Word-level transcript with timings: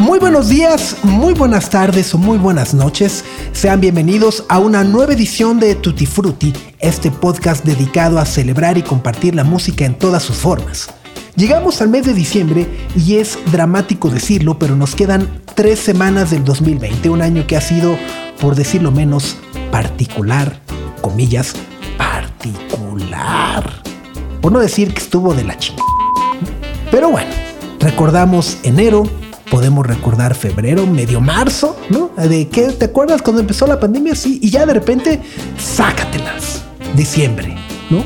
Muy 0.00 0.18
buenos 0.18 0.48
días, 0.48 0.96
muy 1.02 1.34
buenas 1.34 1.70
tardes 1.70 2.14
o 2.14 2.18
muy 2.18 2.38
buenas 2.38 2.74
noches. 2.74 3.24
Sean 3.52 3.80
bienvenidos 3.80 4.44
a 4.48 4.58
una 4.58 4.84
nueva 4.84 5.12
edición 5.12 5.60
de 5.60 5.74
Tutti 5.74 6.06
Frutti, 6.06 6.52
este 6.80 7.10
podcast 7.10 7.64
dedicado 7.64 8.18
a 8.18 8.24
celebrar 8.24 8.76
y 8.78 8.82
compartir 8.82 9.34
la 9.34 9.44
música 9.44 9.84
en 9.84 9.94
todas 9.94 10.22
sus 10.22 10.36
formas. 10.36 10.88
Llegamos 11.36 11.80
al 11.80 11.88
mes 11.88 12.06
de 12.06 12.14
diciembre 12.14 12.66
y 12.96 13.16
es 13.16 13.38
dramático 13.52 14.10
decirlo, 14.10 14.58
pero 14.58 14.76
nos 14.76 14.94
quedan 14.94 15.42
tres 15.54 15.78
semanas 15.78 16.30
del 16.30 16.44
2020, 16.44 17.10
un 17.10 17.22
año 17.22 17.46
que 17.46 17.56
ha 17.56 17.60
sido, 17.60 17.96
por 18.40 18.54
decirlo 18.54 18.90
menos, 18.90 19.36
particular, 19.70 20.60
comillas, 21.00 21.54
particular. 21.98 23.82
Por 24.40 24.52
no 24.52 24.60
decir 24.60 24.92
que 24.92 25.00
estuvo 25.00 25.34
de 25.34 25.44
la 25.44 25.58
chingada. 25.58 25.84
Pero 26.90 27.10
bueno, 27.10 27.30
recordamos 27.80 28.58
enero, 28.62 29.04
podemos 29.54 29.86
recordar 29.86 30.34
febrero, 30.34 30.84
medio 30.84 31.20
marzo, 31.20 31.76
¿no? 31.88 32.10
¿De 32.16 32.48
qué 32.48 32.70
te 32.72 32.86
acuerdas 32.86 33.22
cuando 33.22 33.40
empezó 33.40 33.68
la 33.68 33.78
pandemia? 33.78 34.16
Sí, 34.16 34.40
y 34.42 34.50
ya 34.50 34.66
de 34.66 34.74
repente, 34.74 35.22
sácatelas. 35.56 36.64
Diciembre, 36.96 37.54
¿no? 37.88 38.02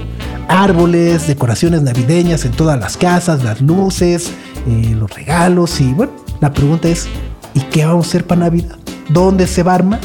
Árboles, 0.46 1.26
decoraciones 1.26 1.80
navideñas 1.80 2.44
en 2.44 2.52
todas 2.52 2.78
las 2.78 2.98
casas, 2.98 3.44
las 3.44 3.62
luces, 3.62 4.30
eh, 4.66 4.94
los 4.94 5.10
regalos 5.10 5.80
y 5.80 5.90
bueno, 5.94 6.12
la 6.42 6.52
pregunta 6.52 6.88
es, 6.88 7.08
¿y 7.54 7.60
qué 7.60 7.86
vamos 7.86 8.04
a 8.04 8.08
hacer 8.10 8.26
para 8.26 8.42
Navidad? 8.42 8.76
¿Dónde 9.08 9.46
se 9.46 9.62
va 9.62 9.72
a 9.72 9.76
armar? 9.76 10.00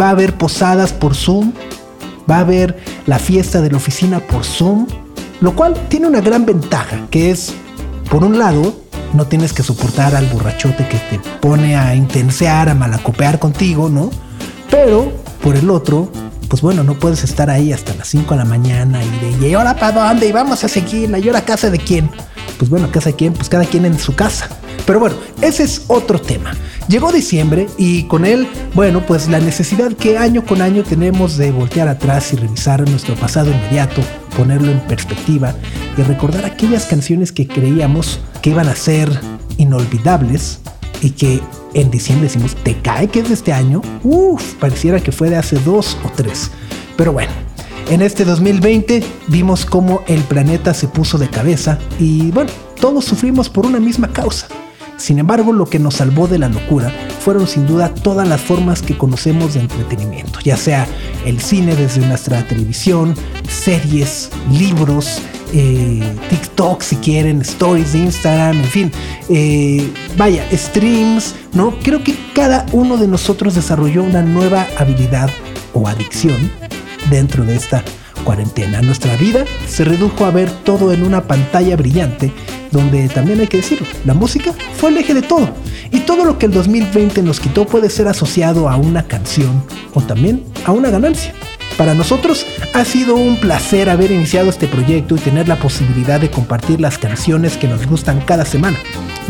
¿Va 0.00 0.06
a 0.06 0.10
haber 0.10 0.34
posadas 0.38 0.92
por 0.92 1.16
Zoom? 1.16 1.50
¿Va 2.30 2.36
a 2.36 2.40
haber 2.40 2.78
la 3.06 3.18
fiesta 3.18 3.60
de 3.60 3.72
la 3.72 3.78
oficina 3.78 4.20
por 4.20 4.44
Zoom? 4.44 4.86
Lo 5.40 5.56
cual 5.56 5.74
tiene 5.88 6.06
una 6.06 6.20
gran 6.20 6.46
ventaja, 6.46 7.08
que 7.10 7.32
es, 7.32 7.54
por 8.08 8.22
un 8.22 8.38
lado, 8.38 8.85
no 9.12 9.26
tienes 9.26 9.52
que 9.52 9.62
soportar 9.62 10.14
al 10.14 10.26
borrachote 10.26 10.86
que 10.88 10.98
te 10.98 11.18
pone 11.40 11.76
a 11.76 11.94
intensear, 11.94 12.68
a 12.68 12.74
malacopear 12.74 13.38
contigo, 13.38 13.88
¿no? 13.88 14.10
Pero, 14.70 15.12
por 15.42 15.56
el 15.56 15.70
otro, 15.70 16.10
pues 16.48 16.62
bueno, 16.62 16.84
no 16.84 16.94
puedes 16.94 17.24
estar 17.24 17.50
ahí 17.50 17.72
hasta 17.72 17.94
las 17.94 18.08
5 18.08 18.34
de 18.34 18.38
la 18.38 18.44
mañana 18.44 19.00
y 19.02 19.38
de, 19.38 19.48
¿y 19.48 19.54
ahora 19.54 19.74
para 19.74 20.08
dónde? 20.08 20.28
Y 20.28 20.32
vamos 20.32 20.62
a 20.64 20.68
seguir, 20.68 21.10
¿y 21.10 21.28
ahora 21.28 21.42
casa 21.42 21.70
de 21.70 21.78
quién? 21.78 22.10
Pues 22.58 22.70
bueno, 22.70 22.90
casa 22.90 23.10
de 23.10 23.16
quién, 23.16 23.32
pues 23.32 23.48
cada 23.48 23.64
quien 23.64 23.84
en 23.84 23.98
su 23.98 24.14
casa. 24.14 24.48
Pero 24.86 25.00
bueno, 25.00 25.16
ese 25.42 25.64
es 25.64 25.84
otro 25.88 26.20
tema. 26.20 26.54
Llegó 26.88 27.10
diciembre 27.10 27.66
y 27.76 28.04
con 28.04 28.24
él, 28.24 28.46
bueno, 28.72 29.04
pues 29.04 29.28
la 29.28 29.40
necesidad 29.40 29.92
que 29.92 30.16
año 30.16 30.44
con 30.46 30.62
año 30.62 30.84
tenemos 30.84 31.36
de 31.36 31.50
voltear 31.50 31.88
atrás 31.88 32.32
y 32.32 32.36
revisar 32.36 32.88
nuestro 32.88 33.16
pasado 33.16 33.50
inmediato, 33.50 34.00
ponerlo 34.36 34.70
en 34.70 34.78
perspectiva 34.86 35.52
y 35.98 36.02
recordar 36.02 36.44
aquellas 36.44 36.86
canciones 36.86 37.32
que 37.32 37.48
creíamos 37.48 38.20
que 38.40 38.50
iban 38.50 38.68
a 38.68 38.76
ser 38.76 39.10
inolvidables 39.58 40.60
y 41.02 41.10
que 41.10 41.40
en 41.74 41.90
diciembre 41.90 42.28
decimos, 42.28 42.54
¿te 42.54 42.76
cae 42.80 43.08
que 43.08 43.20
es 43.20 43.28
de 43.28 43.34
este 43.34 43.52
año? 43.52 43.82
Uf, 44.04 44.54
pareciera 44.54 45.00
que 45.00 45.10
fue 45.10 45.28
de 45.28 45.36
hace 45.36 45.58
dos 45.58 45.98
o 46.04 46.10
tres. 46.14 46.52
Pero 46.96 47.12
bueno, 47.12 47.32
en 47.90 48.00
este 48.00 48.24
2020 48.24 49.02
vimos 49.26 49.66
cómo 49.66 50.02
el 50.06 50.20
planeta 50.22 50.72
se 50.72 50.86
puso 50.86 51.18
de 51.18 51.28
cabeza 51.28 51.78
y 51.98 52.30
bueno, 52.30 52.50
todos 52.80 53.04
sufrimos 53.04 53.48
por 53.48 53.66
una 53.66 53.80
misma 53.80 54.12
causa. 54.12 54.46
Sin 54.96 55.18
embargo, 55.18 55.52
lo 55.52 55.66
que 55.66 55.78
nos 55.78 55.94
salvó 55.94 56.26
de 56.26 56.38
la 56.38 56.48
locura 56.48 56.92
fueron 57.20 57.46
sin 57.46 57.66
duda 57.66 57.92
todas 57.94 58.26
las 58.26 58.40
formas 58.40 58.82
que 58.82 58.96
conocemos 58.96 59.54
de 59.54 59.60
entretenimiento, 59.60 60.40
ya 60.40 60.56
sea 60.56 60.86
el 61.24 61.40
cine 61.40 61.76
desde 61.76 62.06
nuestra 62.06 62.46
televisión, 62.46 63.14
series, 63.48 64.30
libros, 64.50 65.20
eh, 65.52 66.02
TikTok 66.28 66.82
si 66.82 66.96
quieren, 66.96 67.40
stories 67.42 67.92
de 67.92 67.98
Instagram, 67.98 68.56
en 68.56 68.64
fin, 68.64 68.92
eh, 69.28 69.90
vaya, 70.16 70.44
streams, 70.52 71.34
¿no? 71.52 71.78
Creo 71.82 72.02
que 72.02 72.14
cada 72.34 72.66
uno 72.72 72.96
de 72.96 73.06
nosotros 73.06 73.54
desarrolló 73.54 74.02
una 74.02 74.22
nueva 74.22 74.66
habilidad 74.78 75.30
o 75.72 75.86
adicción 75.88 76.50
dentro 77.10 77.44
de 77.44 77.56
esta 77.56 77.84
cuarentena. 78.24 78.82
Nuestra 78.82 79.16
vida 79.16 79.44
se 79.68 79.84
redujo 79.84 80.24
a 80.24 80.30
ver 80.30 80.50
todo 80.50 80.92
en 80.92 81.04
una 81.04 81.22
pantalla 81.24 81.76
brillante, 81.76 82.32
donde 82.70 83.08
también 83.08 83.40
hay 83.40 83.46
que 83.46 83.58
decirlo, 83.58 83.86
la 84.04 84.14
música 84.14 84.52
fue 84.76 84.90
el 84.90 84.98
eje 84.98 85.14
de 85.14 85.22
todo. 85.22 85.50
Y 85.90 86.00
todo 86.00 86.24
lo 86.24 86.38
que 86.38 86.46
el 86.46 86.52
2020 86.52 87.22
nos 87.22 87.40
quitó 87.40 87.66
puede 87.66 87.90
ser 87.90 88.08
asociado 88.08 88.68
a 88.68 88.76
una 88.76 89.06
canción 89.06 89.62
o 89.94 90.00
también 90.02 90.44
a 90.64 90.72
una 90.72 90.90
ganancia. 90.90 91.32
Para 91.76 91.94
nosotros 91.94 92.46
ha 92.72 92.84
sido 92.84 93.16
un 93.16 93.36
placer 93.36 93.90
haber 93.90 94.10
iniciado 94.10 94.48
este 94.48 94.66
proyecto 94.66 95.14
y 95.14 95.18
tener 95.18 95.46
la 95.46 95.56
posibilidad 95.56 96.18
de 96.18 96.30
compartir 96.30 96.80
las 96.80 96.96
canciones 96.96 97.58
que 97.58 97.68
nos 97.68 97.86
gustan 97.86 98.20
cada 98.22 98.46
semana. 98.46 98.78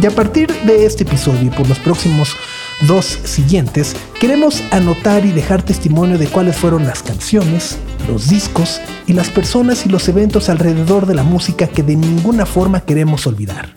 Y 0.01 0.07
a 0.07 0.11
partir 0.11 0.53
de 0.65 0.87
este 0.87 1.03
episodio 1.03 1.43
y 1.43 1.51
por 1.51 1.69
los 1.69 1.79
próximos 1.81 2.37
dos 2.83 3.19
siguientes, 3.25 3.97
queremos 4.21 4.63
anotar 4.71 5.25
y 5.25 5.33
dejar 5.33 5.63
testimonio 5.63 6.19
de 6.19 6.27
cuáles 6.27 6.57
fueron 6.57 6.87
las 6.87 7.03
canciones, 7.03 7.79
los 8.09 8.29
discos 8.29 8.81
y 9.07 9.13
las 9.13 9.31
personas 9.31 9.87
y 9.87 9.89
los 9.89 10.09
eventos 10.09 10.49
alrededor 10.49 11.07
de 11.07 11.15
la 11.15 11.23
música 11.23 11.67
que 11.67 11.83
de 11.83 11.97
ninguna 11.97 12.47
forma 12.47 12.81
queremos 12.81 13.27
olvidar. 13.27 13.75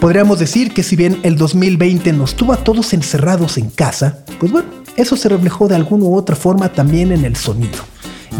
Podríamos 0.00 0.38
decir 0.38 0.72
que 0.72 0.82
si 0.82 0.94
bien 0.96 1.18
el 1.24 1.36
2020 1.36 2.12
nos 2.12 2.34
tuvo 2.34 2.52
a 2.52 2.58
todos 2.58 2.92
encerrados 2.92 3.58
en 3.58 3.68
casa, 3.68 4.24
pues 4.38 4.52
bueno, 4.52 4.68
eso 4.96 5.16
se 5.16 5.28
reflejó 5.28 5.68
de 5.68 5.74
alguna 5.74 6.04
u 6.04 6.16
otra 6.16 6.36
forma 6.36 6.72
también 6.72 7.12
en 7.12 7.24
el 7.24 7.36
sonido. 7.36 7.78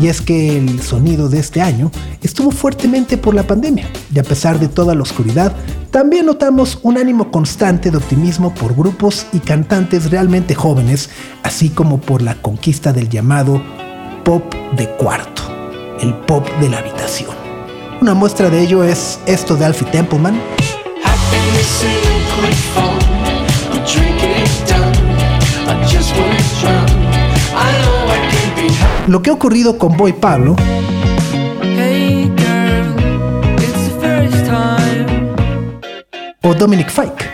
Y 0.00 0.06
es 0.06 0.20
que 0.20 0.56
el 0.56 0.80
sonido 0.80 1.28
de 1.28 1.40
este 1.40 1.60
año 1.60 1.90
estuvo 2.22 2.50
fuertemente 2.50 3.18
por 3.18 3.34
la 3.34 3.42
pandemia, 3.42 3.90
y 4.14 4.18
a 4.18 4.22
pesar 4.22 4.58
de 4.60 4.68
toda 4.68 4.94
la 4.94 5.02
oscuridad, 5.02 5.52
también 5.90 6.26
notamos 6.26 6.78
un 6.82 6.98
ánimo 6.98 7.30
constante 7.30 7.90
de 7.90 7.96
optimismo 7.96 8.54
por 8.54 8.76
grupos 8.76 9.26
y 9.32 9.40
cantantes 9.40 10.10
realmente 10.10 10.54
jóvenes, 10.54 11.10
así 11.42 11.70
como 11.70 11.98
por 12.00 12.22
la 12.22 12.34
conquista 12.40 12.92
del 12.92 13.08
llamado 13.08 13.60
pop 14.24 14.54
de 14.76 14.88
cuarto, 14.96 15.42
el 16.00 16.14
pop 16.14 16.46
de 16.60 16.68
la 16.68 16.78
habitación. 16.78 17.30
Una 18.00 18.14
muestra 18.14 18.48
de 18.50 18.60
ello 18.62 18.84
es 18.84 19.18
esto 19.26 19.56
de 19.56 19.64
Alfie 19.64 19.88
Templeman. 19.90 20.38
Lo 29.08 29.22
que 29.22 29.30
ha 29.30 29.32
ocurrido 29.32 29.78
con 29.78 29.96
Boy 29.96 30.12
Pablo 30.12 30.54
o 36.42 36.54
Dominic 36.54 36.90
Fike. 36.90 37.24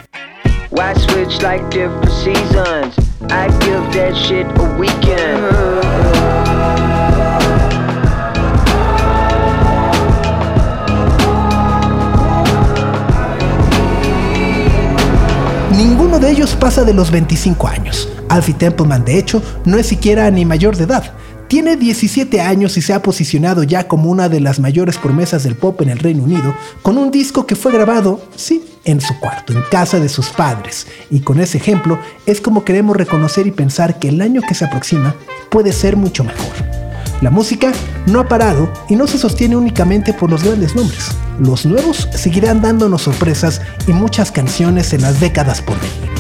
Why 0.71 0.95
switch 0.95 1.43
like 1.43 1.69
different 1.71 2.09
seasons? 2.13 2.97
I 3.29 3.49
give 3.59 3.83
that 3.91 4.15
shit 4.15 4.47
a 4.57 4.79
weekend. 4.79 5.43
Ninguno 15.77 16.21
de 16.21 16.31
ellos 16.31 16.55
pasa 16.55 16.85
de 16.85 16.95
los 16.95 17.11
25 17.11 17.67
años. 17.67 18.09
Alfie 18.29 18.55
Templeman, 18.55 19.05
de 19.05 19.19
hecho, 19.19 19.43
no 19.65 19.77
es 19.77 19.89
siquiera 19.89 20.31
ni 20.31 20.45
mayor 20.45 20.77
de 20.77 20.85
edad. 20.85 21.13
Tiene 21.49 21.77
17 21.77 22.41
años 22.41 22.77
y 22.77 22.83
se 22.83 22.95
ha 22.95 23.03
posicionado 23.03 23.63
ya 23.63 23.87
como 23.87 24.11
una 24.11 24.29
de 24.29 24.41
las 24.41 24.59
mayores 24.61 24.97
promesas 24.97 25.43
del 25.45 25.57
pop 25.57 25.81
en 25.83 25.91
el 25.91 25.99
Reino 25.99 26.25
Unido, 26.25 26.55
con 26.83 26.97
un 26.97 27.11
disco 27.11 27.47
que 27.47 27.55
fue 27.55 27.73
grabado, 27.73 28.23
sí, 28.35 28.65
en 28.85 29.01
su 29.01 29.19
cuarto, 29.21 29.53
en 29.53 29.63
casa 29.71 30.01
de 30.01 30.09
sus 30.09 30.31
padres. 30.31 30.87
Y 31.11 31.21
con 31.21 31.41
ese 31.41 31.59
ejemplo 31.59 31.99
es 32.27 32.41
como 32.41 32.65
queremos 32.65 32.97
reconocer 32.97 33.47
y 33.47 33.51
pensar 33.51 33.99
que 33.99 34.09
el 34.09 34.21
año 34.21 34.41
que 34.47 34.55
se 34.55 34.65
aproxima 34.65 35.15
puede 35.51 35.73
ser 35.73 35.97
mucho 35.97 36.25
mejor. 36.25 36.53
La 37.21 37.31
música 37.31 37.73
no 38.07 38.21
ha 38.21 38.29
parado 38.29 38.71
y 38.89 38.97
no 38.97 39.07
se 39.07 39.19
sostiene 39.19 39.57
únicamente 39.57 40.13
por 40.13 40.31
los 40.31 40.43
grandes 40.43 40.75
nombres. 40.75 41.09
Los 41.39 41.65
nuevos 41.67 42.09
seguirán 42.15 42.63
dándonos 42.63 43.03
sorpresas 43.03 43.61
y 43.87 43.93
muchas 43.93 44.33
canciones 44.33 44.93
en 44.93 45.03
las 45.03 45.21
décadas 45.21 45.63
por 45.63 45.77
venir. 45.79 46.11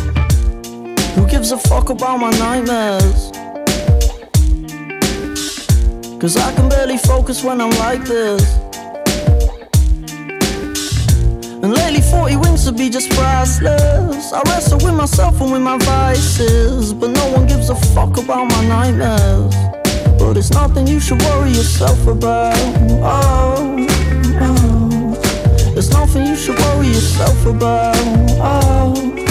Cause 6.20 6.36
I 6.36 6.54
can 6.54 6.68
barely 6.68 6.96
focus 6.96 7.44
when 7.44 7.60
I'm 7.60 7.70
like 7.70 8.04
this. 8.04 8.42
And 11.62 11.74
daily 11.74 12.00
40 12.00 12.36
rings 12.36 12.64
to 12.64 12.72
be 12.72 12.88
just 12.88 13.10
priceless. 13.10 14.32
I 14.32 14.42
wrestle 14.46 14.78
with 14.78 14.94
myself 14.94 15.40
and 15.40 15.52
with 15.52 15.62
my 15.62 15.78
vices, 15.78 16.92
but 16.92 17.10
no 17.10 17.32
one 17.32 17.46
gives 17.46 17.68
a 17.70 17.74
fuck 17.74 18.16
about 18.16 18.44
my 18.50 18.64
nightmares. 18.66 19.54
But 20.18 20.36
it's 20.36 20.50
nothing 20.50 20.86
you 20.86 21.00
should 21.00 21.20
worry 21.22 21.50
yourself 21.50 22.06
about. 22.06 22.54
Oh, 23.02 23.86
oh. 24.40 25.74
It's 25.76 25.90
nothing 25.90 26.26
you 26.26 26.36
should 26.36 26.58
worry 26.58 26.88
yourself 26.88 27.46
about. 27.46 27.96
Oh. 28.40 29.23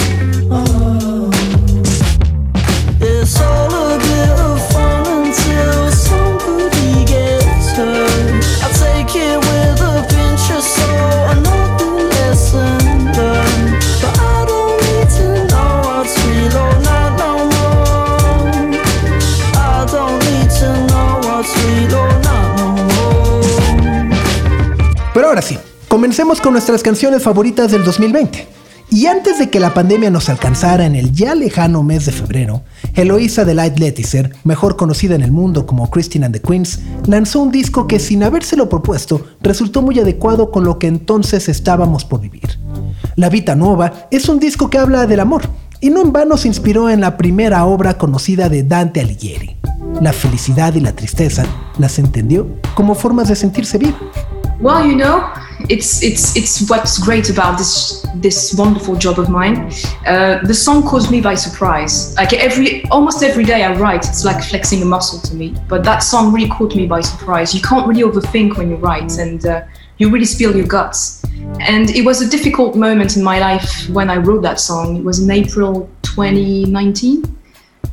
Comencemos 26.14 26.40
con 26.40 26.52
nuestras 26.52 26.84
canciones 26.84 27.24
favoritas 27.24 27.72
del 27.72 27.82
2020. 27.82 28.46
Y 28.88 29.06
antes 29.06 29.36
de 29.40 29.50
que 29.50 29.58
la 29.58 29.74
pandemia 29.74 30.10
nos 30.10 30.28
alcanzara 30.28 30.86
en 30.86 30.94
el 30.94 31.10
ya 31.10 31.34
lejano 31.34 31.82
mes 31.82 32.06
de 32.06 32.12
febrero, 32.12 32.62
Eloisa 32.94 33.44
de 33.44 33.52
Light 33.52 33.80
Letizer, 33.80 34.32
mejor 34.44 34.76
conocida 34.76 35.16
en 35.16 35.22
el 35.22 35.32
mundo 35.32 35.66
como 35.66 35.90
Christine 35.90 36.26
and 36.26 36.36
the 36.36 36.40
Queens, 36.40 36.78
lanzó 37.08 37.40
un 37.40 37.50
disco 37.50 37.88
que 37.88 37.98
sin 37.98 38.22
habérselo 38.22 38.68
propuesto 38.68 39.26
resultó 39.42 39.82
muy 39.82 39.98
adecuado 39.98 40.52
con 40.52 40.62
lo 40.62 40.78
que 40.78 40.86
entonces 40.86 41.48
estábamos 41.48 42.04
por 42.04 42.20
vivir. 42.20 42.60
La 43.16 43.28
Vita 43.28 43.56
Nuova 43.56 44.06
es 44.12 44.28
un 44.28 44.38
disco 44.38 44.70
que 44.70 44.78
habla 44.78 45.08
del 45.08 45.18
amor, 45.18 45.42
y 45.80 45.90
no 45.90 46.00
en 46.00 46.12
vano 46.12 46.36
se 46.36 46.46
inspiró 46.46 46.90
en 46.90 47.00
la 47.00 47.16
primera 47.16 47.64
obra 47.64 47.98
conocida 47.98 48.48
de 48.48 48.62
Dante 48.62 49.00
Alighieri. 49.00 49.56
La 50.00 50.12
felicidad 50.12 50.74
y 50.76 50.80
la 50.80 50.92
tristeza 50.94 51.44
las 51.76 51.98
entendió 51.98 52.46
como 52.76 52.94
formas 52.94 53.26
de 53.26 53.34
sentirse 53.34 53.78
vivo. 53.78 53.96
Well, 54.60 54.88
you 54.88 54.96
know, 54.96 55.20
it's 55.68 56.02
it's 56.02 56.36
it's 56.36 56.68
what's 56.68 56.98
great 56.98 57.30
about 57.30 57.58
this 57.58 58.06
this 58.16 58.54
wonderful 58.54 58.96
job 58.96 59.18
of 59.18 59.28
mine. 59.28 59.70
Uh, 60.06 60.40
the 60.44 60.54
song 60.54 60.82
caught 60.82 61.10
me 61.10 61.20
by 61.20 61.34
surprise. 61.34 62.14
Like 62.16 62.32
every 62.32 62.84
almost 62.90 63.22
every 63.22 63.44
day 63.44 63.64
I 63.64 63.74
write, 63.76 64.06
it's 64.08 64.24
like 64.24 64.42
flexing 64.44 64.82
a 64.82 64.84
muscle 64.84 65.20
to 65.20 65.34
me. 65.34 65.54
But 65.68 65.84
that 65.84 65.98
song 65.98 66.32
really 66.32 66.48
caught 66.48 66.74
me 66.74 66.86
by 66.86 67.00
surprise. 67.00 67.54
You 67.54 67.62
can't 67.62 67.86
really 67.86 68.02
overthink 68.02 68.56
when 68.56 68.70
you 68.70 68.76
write, 68.76 69.18
and 69.18 69.44
uh, 69.46 69.64
you 69.98 70.10
really 70.10 70.26
spill 70.26 70.54
your 70.56 70.66
guts. 70.66 71.24
And 71.60 71.90
it 71.90 72.04
was 72.04 72.20
a 72.20 72.28
difficult 72.28 72.76
moment 72.76 73.16
in 73.16 73.22
my 73.22 73.38
life 73.38 73.88
when 73.90 74.10
I 74.10 74.16
wrote 74.16 74.42
that 74.42 74.60
song. 74.60 74.96
It 74.96 75.04
was 75.04 75.20
in 75.20 75.30
April 75.30 75.90
2019 76.02 77.34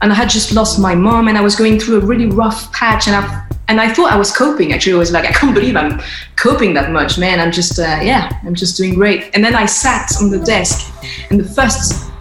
and 0.01 0.11
I 0.11 0.15
had 0.15 0.29
just 0.29 0.53
lost 0.53 0.79
my 0.79 0.95
mom 0.95 1.27
and 1.27 1.37
I 1.37 1.41
was 1.41 1.55
going 1.55 1.79
through 1.79 1.97
a 1.97 2.05
really 2.05 2.25
rough 2.25 2.71
patch 2.73 3.07
and 3.07 3.15
I 3.15 3.47
and 3.71 3.79
I 3.79 3.87
thought 3.93 4.11
I 4.11 4.17
was 4.17 4.35
coping 4.35 4.73
actually 4.73 4.95
I 4.95 4.97
was 4.97 5.13
like 5.13 5.23
I 5.23 5.31
can't 5.31 5.55
believe 5.55 5.77
I'm 5.77 6.01
coping 6.35 6.73
that 6.73 6.91
much 6.91 7.17
man. 7.17 7.39
I'm 7.39 7.53
just 7.53 7.79
uh, 7.79 7.99
yeah 8.03 8.29
I'm 8.43 8.53
just 8.53 8.75
doing 8.75 8.93
great. 8.95 9.33
And 9.33 9.43
then 9.45 9.55
I 9.55 9.65
sat 9.65 10.11
on 10.21 10.29
the 10.29 10.39
desk 10.39 10.93
and 11.29 11.39
the 11.39 11.45
first 11.45 12.11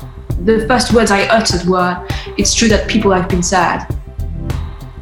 the 0.44 0.64
first 0.68 0.94
words 0.94 1.10
I 1.10 1.22
uttered 1.24 1.68
were 1.68 2.06
it's 2.38 2.54
true 2.54 2.68
that 2.68 2.88
people 2.88 3.10
have 3.10 3.28
been 3.28 3.42
sad. 3.42 3.92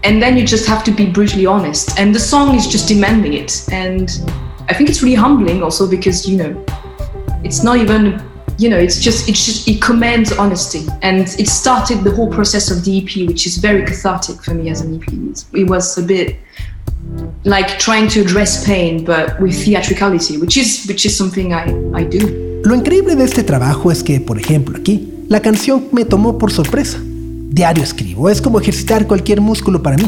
And 0.05 0.23
then 0.23 0.39
you 0.39 0.47
just 0.47 0.67
have 0.67 0.83
to 0.85 0.91
be 0.91 1.05
brutally 1.11 1.45
honest. 1.45 1.99
And 1.99 2.15
the 2.15 2.21
song 2.21 2.55
is 2.55 2.67
just 2.67 2.89
demanding 2.89 3.35
it. 3.35 3.69
And 3.71 4.09
I 4.71 4.75
think 4.75 4.89
it's 4.89 5.03
really 5.03 5.17
humbling 5.17 5.63
also 5.63 5.87
because 5.87 6.27
you 6.27 6.39
know 6.39 6.65
it's 7.45 7.63
not 7.63 7.77
even 7.77 8.27
you 8.59 8.69
know, 8.69 8.77
it's 8.77 9.01
just 9.01 9.29
it's 9.29 9.47
just 9.47 9.69
it 9.69 9.81
commands 9.81 10.33
honesty, 10.33 10.85
and 11.03 11.21
it 11.39 11.49
started 11.49 12.03
the 12.03 12.11
whole 12.11 12.29
process 12.29 12.71
of 12.71 12.85
the 12.85 12.99
EP, 12.99 13.29
which 13.29 13.47
is 13.47 13.57
very 13.57 13.85
cathartic 13.85 14.43
for 14.43 14.53
me 14.53 14.69
as 14.69 14.81
an 14.81 14.97
EP. 14.97 15.09
It 15.55 15.71
was 15.71 15.97
a 15.97 16.03
bit 16.03 16.37
like 17.45 17.79
trying 17.79 18.09
to 18.09 18.21
address 18.21 18.67
pain, 18.67 19.05
but 19.05 19.41
with 19.41 19.55
theatricality, 19.65 20.39
which 20.39 20.57
is 20.57 20.87
which 20.89 21.07
is 21.07 21.17
something 21.17 21.53
I 21.53 21.71
I 21.95 22.05
do. 22.05 22.61
Lo 22.65 22.75
increíble 22.75 23.15
de 23.15 23.25
este 23.25 23.45
trabajo 23.45 23.93
es 23.93 24.03
que, 24.03 24.21
por 24.21 24.39
ejemplo, 24.39 24.77
aquí, 24.77 25.09
la 25.29 25.41
canción 25.41 25.85
me 25.93 26.05
tomó 26.05 26.37
por 26.37 26.51
sorpresa. 26.51 26.99
Diario 27.01 27.85
escribo, 27.85 28.29
es 28.29 28.43
como 28.43 28.61
ejercitar 28.61 29.07
cualquier 29.07 29.41
músculo 29.41 29.83
para 29.83 29.97
mí. 29.97 30.05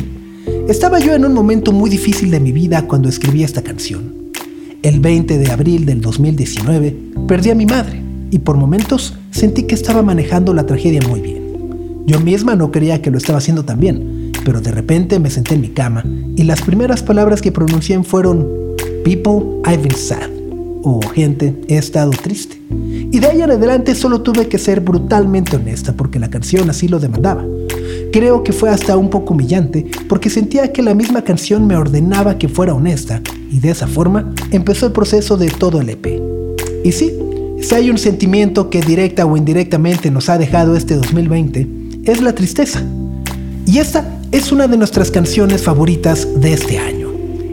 Estaba 0.69 0.99
yo 0.99 1.15
en 1.15 1.25
un 1.25 1.33
momento 1.33 1.71
muy 1.71 1.89
difícil 1.89 2.31
de 2.33 2.41
mi 2.41 2.51
vida 2.51 2.83
cuando 2.87 3.09
escribí 3.09 3.45
esta 3.45 3.63
canción. 3.63 4.33
El 4.83 4.99
20 4.99 5.39
de 5.39 5.51
abril 5.51 5.87
del 5.87 6.01
2019 6.01 6.97
perdí 7.29 7.51
a 7.51 7.55
mi 7.55 7.67
madre 7.67 8.10
y 8.31 8.41
por 8.41 8.57
momentos 8.57 9.17
sentí 9.31 9.65
que 9.65 9.75
estaba 9.75 10.03
manejando 10.03 10.55
la 10.55 10.67
tragedia 10.67 11.01
muy 11.09 11.21
bien. 11.21 12.03
Yo 12.07 12.21
misma 12.21 12.57
no 12.57 12.71
creía 12.71 13.03
que 13.03 13.11
lo 13.11 13.19
estaba 13.19 13.39
haciendo 13.39 13.65
tan 13.65 13.81
bien, 13.81 14.33
pero 14.45 14.61
de 14.61 14.71
repente 14.71 15.19
me 15.19 15.31
senté 15.31 15.55
en 15.55 15.61
mi 15.61 15.69
cama 15.69 16.05
y 16.37 16.45
las 16.45 16.63
primeras 16.63 17.03
palabras 17.03 17.43
que 17.43 17.53
pronuncié 17.53 18.03
fueron 18.03 18.49
People, 19.05 19.61
I've 19.65 19.83
been 19.83 19.95
sad 19.95 20.31
o 20.83 21.01
gente, 21.15 21.55
he 21.69 21.77
estado 21.77 22.11
triste. 22.11 22.61
Y 22.71 23.19
de 23.19 23.27
ahí 23.27 23.43
en 23.43 23.51
adelante 23.51 23.95
solo 23.95 24.23
tuve 24.23 24.49
que 24.49 24.59
ser 24.59 24.81
brutalmente 24.81 25.57
honesta 25.57 25.93
porque 25.93 26.19
la 26.19 26.31
canción 26.31 26.71
así 26.71 26.89
lo 26.89 26.99
demandaba. 26.99 27.45
Creo 28.13 28.43
que 28.43 28.53
fue 28.53 28.71
hasta 28.71 28.97
un 28.97 29.11
poco 29.11 29.35
humillante 29.35 29.87
porque 30.09 30.31
sentía 30.31 30.73
que 30.73 30.83
la 30.83 30.95
misma 30.95 31.23
canción 31.23 31.67
me 31.67 31.77
ordenaba 31.77 32.39
que 32.39 32.49
fuera 32.49 32.75
honesta 32.75 33.23
y 33.51 33.61
de 33.61 33.71
esa 33.71 33.87
forma 33.87 34.33
empezó 34.51 34.87
el 34.87 34.93
proceso 34.93 35.37
de 35.37 35.49
todo 35.51 35.81
el 35.81 35.91
EP. 35.91 36.21
Y 36.85 36.93
sí, 36.93 37.13
si 37.63 37.75
hay 37.75 37.91
un 37.91 37.99
sentimiento 37.99 38.71
que 38.71 38.81
directa 38.81 39.27
o 39.27 39.37
indirectamente 39.37 40.11
nos 40.11 40.29
ha 40.29 40.39
dejado 40.39 40.77
este 40.77 40.97
2020, 40.97 41.69
es 42.05 42.21
la 42.21 42.35
tristeza. 42.35 42.83
Y 43.67 43.79
esta 43.79 44.19
es 44.33 44.53
una 44.53 44.67
de 44.67 44.77
nuestras 44.77 45.11
canciones 45.11 45.63
favoritas 45.63 46.27
de 46.41 46.53
este 46.53 46.79
año. 46.79 47.09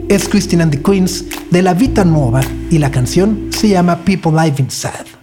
Es 0.08 0.28
Christine 0.28 0.62
and 0.62 0.72
the 0.72 0.82
Queens 0.82 1.24
de 1.50 1.62
La 1.62 1.74
Vita 1.74 2.04
Nueva 2.04 2.40
y 2.70 2.78
la 2.78 2.90
canción 2.90 3.50
se 3.50 3.68
llama 3.68 4.04
People 4.04 4.32
Living 4.32 4.70
Sad. 4.70 5.17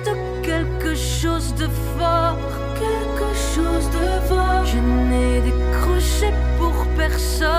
De 0.00 0.42
quelque 0.42 0.94
chose 0.94 1.54
de 1.54 1.68
fort, 1.98 2.38
quelque 2.74 3.30
chose 3.54 3.86
de 3.90 4.26
fort. 4.28 4.64
Je 4.64 4.78
n'ai 4.78 5.40
décroché 5.40 6.32
pour 6.58 6.86
personne. 6.96 7.50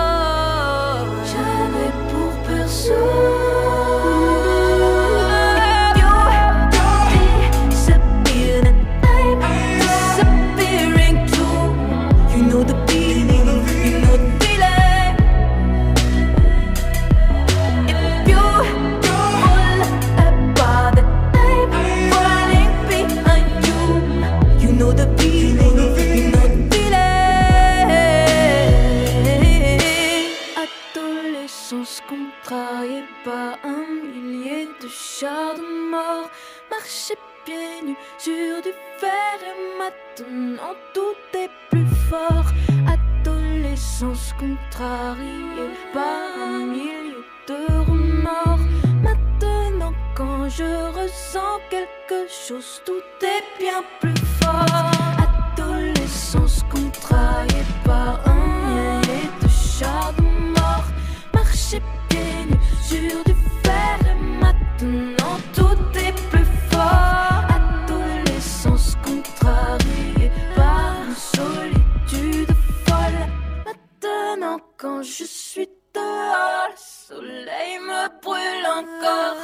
Jamais 1.34 1.92
pour 2.10 2.32
personne. 2.48 3.33
Contrariée 44.84 45.72
par 45.94 46.44
un 46.46 46.66
de 47.48 47.90
remords. 47.90 48.60
Maintenant, 49.02 49.94
quand 50.14 50.50
je 50.50 50.72
ressens 51.00 51.60
quelque 51.70 52.28
chose, 52.28 52.82
tout 52.86 53.26
est 53.26 53.60
bien 53.60 53.82
plus 54.02 54.26
fort. 54.42 54.93
Quand 74.84 75.02
je 75.02 75.24
suis 75.24 75.70
dehors, 75.96 76.68
le 76.70 76.76
soleil 76.76 77.80
me 77.80 78.22
brûle 78.22 78.68
encore. 78.80 79.38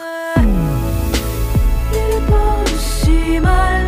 Il 1.93 2.77
si 2.77 3.39
mal. 3.39 3.78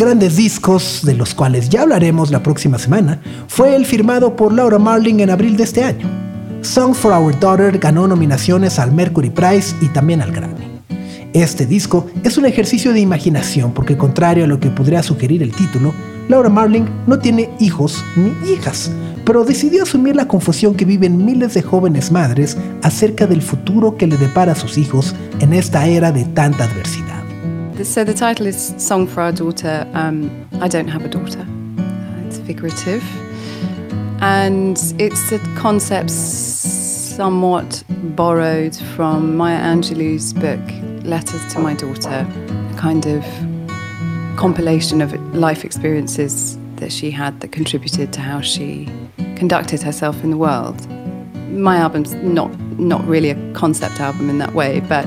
Grandes 0.00 0.34
discos, 0.34 1.00
de 1.04 1.12
los 1.12 1.34
cuales 1.34 1.68
ya 1.68 1.82
hablaremos 1.82 2.30
la 2.30 2.42
próxima 2.42 2.78
semana, 2.78 3.20
fue 3.48 3.76
el 3.76 3.84
firmado 3.84 4.34
por 4.34 4.50
Laura 4.50 4.78
Marling 4.78 5.20
en 5.20 5.28
abril 5.28 5.58
de 5.58 5.64
este 5.64 5.84
año. 5.84 6.08
Song 6.62 6.94
for 6.94 7.12
Our 7.12 7.38
Daughter 7.38 7.78
ganó 7.78 8.08
nominaciones 8.08 8.78
al 8.78 8.92
Mercury 8.92 9.28
Prize 9.28 9.76
y 9.82 9.88
también 9.88 10.22
al 10.22 10.32
Grammy. 10.32 10.64
Este 11.34 11.66
disco 11.66 12.06
es 12.24 12.38
un 12.38 12.46
ejercicio 12.46 12.94
de 12.94 13.00
imaginación 13.00 13.74
porque 13.74 13.98
contrario 13.98 14.44
a 14.44 14.46
lo 14.46 14.58
que 14.58 14.70
podría 14.70 15.02
sugerir 15.02 15.42
el 15.42 15.52
título, 15.52 15.92
Laura 16.30 16.48
Marling 16.48 16.86
no 17.06 17.18
tiene 17.18 17.50
hijos 17.60 18.02
ni 18.16 18.32
hijas, 18.50 18.90
pero 19.26 19.44
decidió 19.44 19.82
asumir 19.82 20.16
la 20.16 20.26
confusión 20.26 20.76
que 20.76 20.86
viven 20.86 21.26
miles 21.26 21.52
de 21.52 21.60
jóvenes 21.60 22.10
madres 22.10 22.56
acerca 22.82 23.26
del 23.26 23.42
futuro 23.42 23.98
que 23.98 24.06
le 24.06 24.16
depara 24.16 24.52
a 24.52 24.56
sus 24.56 24.78
hijos 24.78 25.14
en 25.40 25.52
esta 25.52 25.86
era 25.86 26.10
de 26.10 26.24
tanta 26.24 26.64
adversidad. 26.64 27.19
So 27.84 28.04
the 28.04 28.12
title 28.12 28.46
is 28.46 28.74
Song 28.76 29.06
for 29.06 29.22
Our 29.22 29.32
Daughter. 29.32 29.88
Um, 29.94 30.46
I 30.60 30.68
don't 30.68 30.88
have 30.88 31.02
a 31.02 31.08
daughter. 31.08 31.40
Uh, 31.40 32.26
it's 32.26 32.38
figurative. 32.38 33.02
And 34.20 34.76
it's 34.98 35.32
a 35.32 35.38
concept 35.56 36.10
somewhat 36.10 37.82
borrowed 37.88 38.76
from 38.76 39.34
Maya 39.34 39.58
Angelou's 39.58 40.34
book, 40.34 40.60
Letters 41.06 41.52
to 41.54 41.58
My 41.58 41.72
Daughter, 41.72 42.26
a 42.28 42.76
kind 42.76 43.06
of 43.06 43.24
compilation 44.36 45.00
of 45.00 45.14
life 45.34 45.64
experiences 45.64 46.58
that 46.76 46.92
she 46.92 47.10
had 47.10 47.40
that 47.40 47.48
contributed 47.48 48.12
to 48.12 48.20
how 48.20 48.42
she 48.42 48.90
conducted 49.36 49.80
herself 49.80 50.22
in 50.22 50.30
the 50.30 50.36
world. 50.36 50.86
My 51.50 51.78
album's 51.78 52.12
not 52.14 52.50
not 52.78 53.02
really 53.06 53.30
a 53.30 53.52
concept 53.54 54.00
album 54.00 54.28
in 54.28 54.36
that 54.36 54.52
way, 54.52 54.80
but 54.80 55.06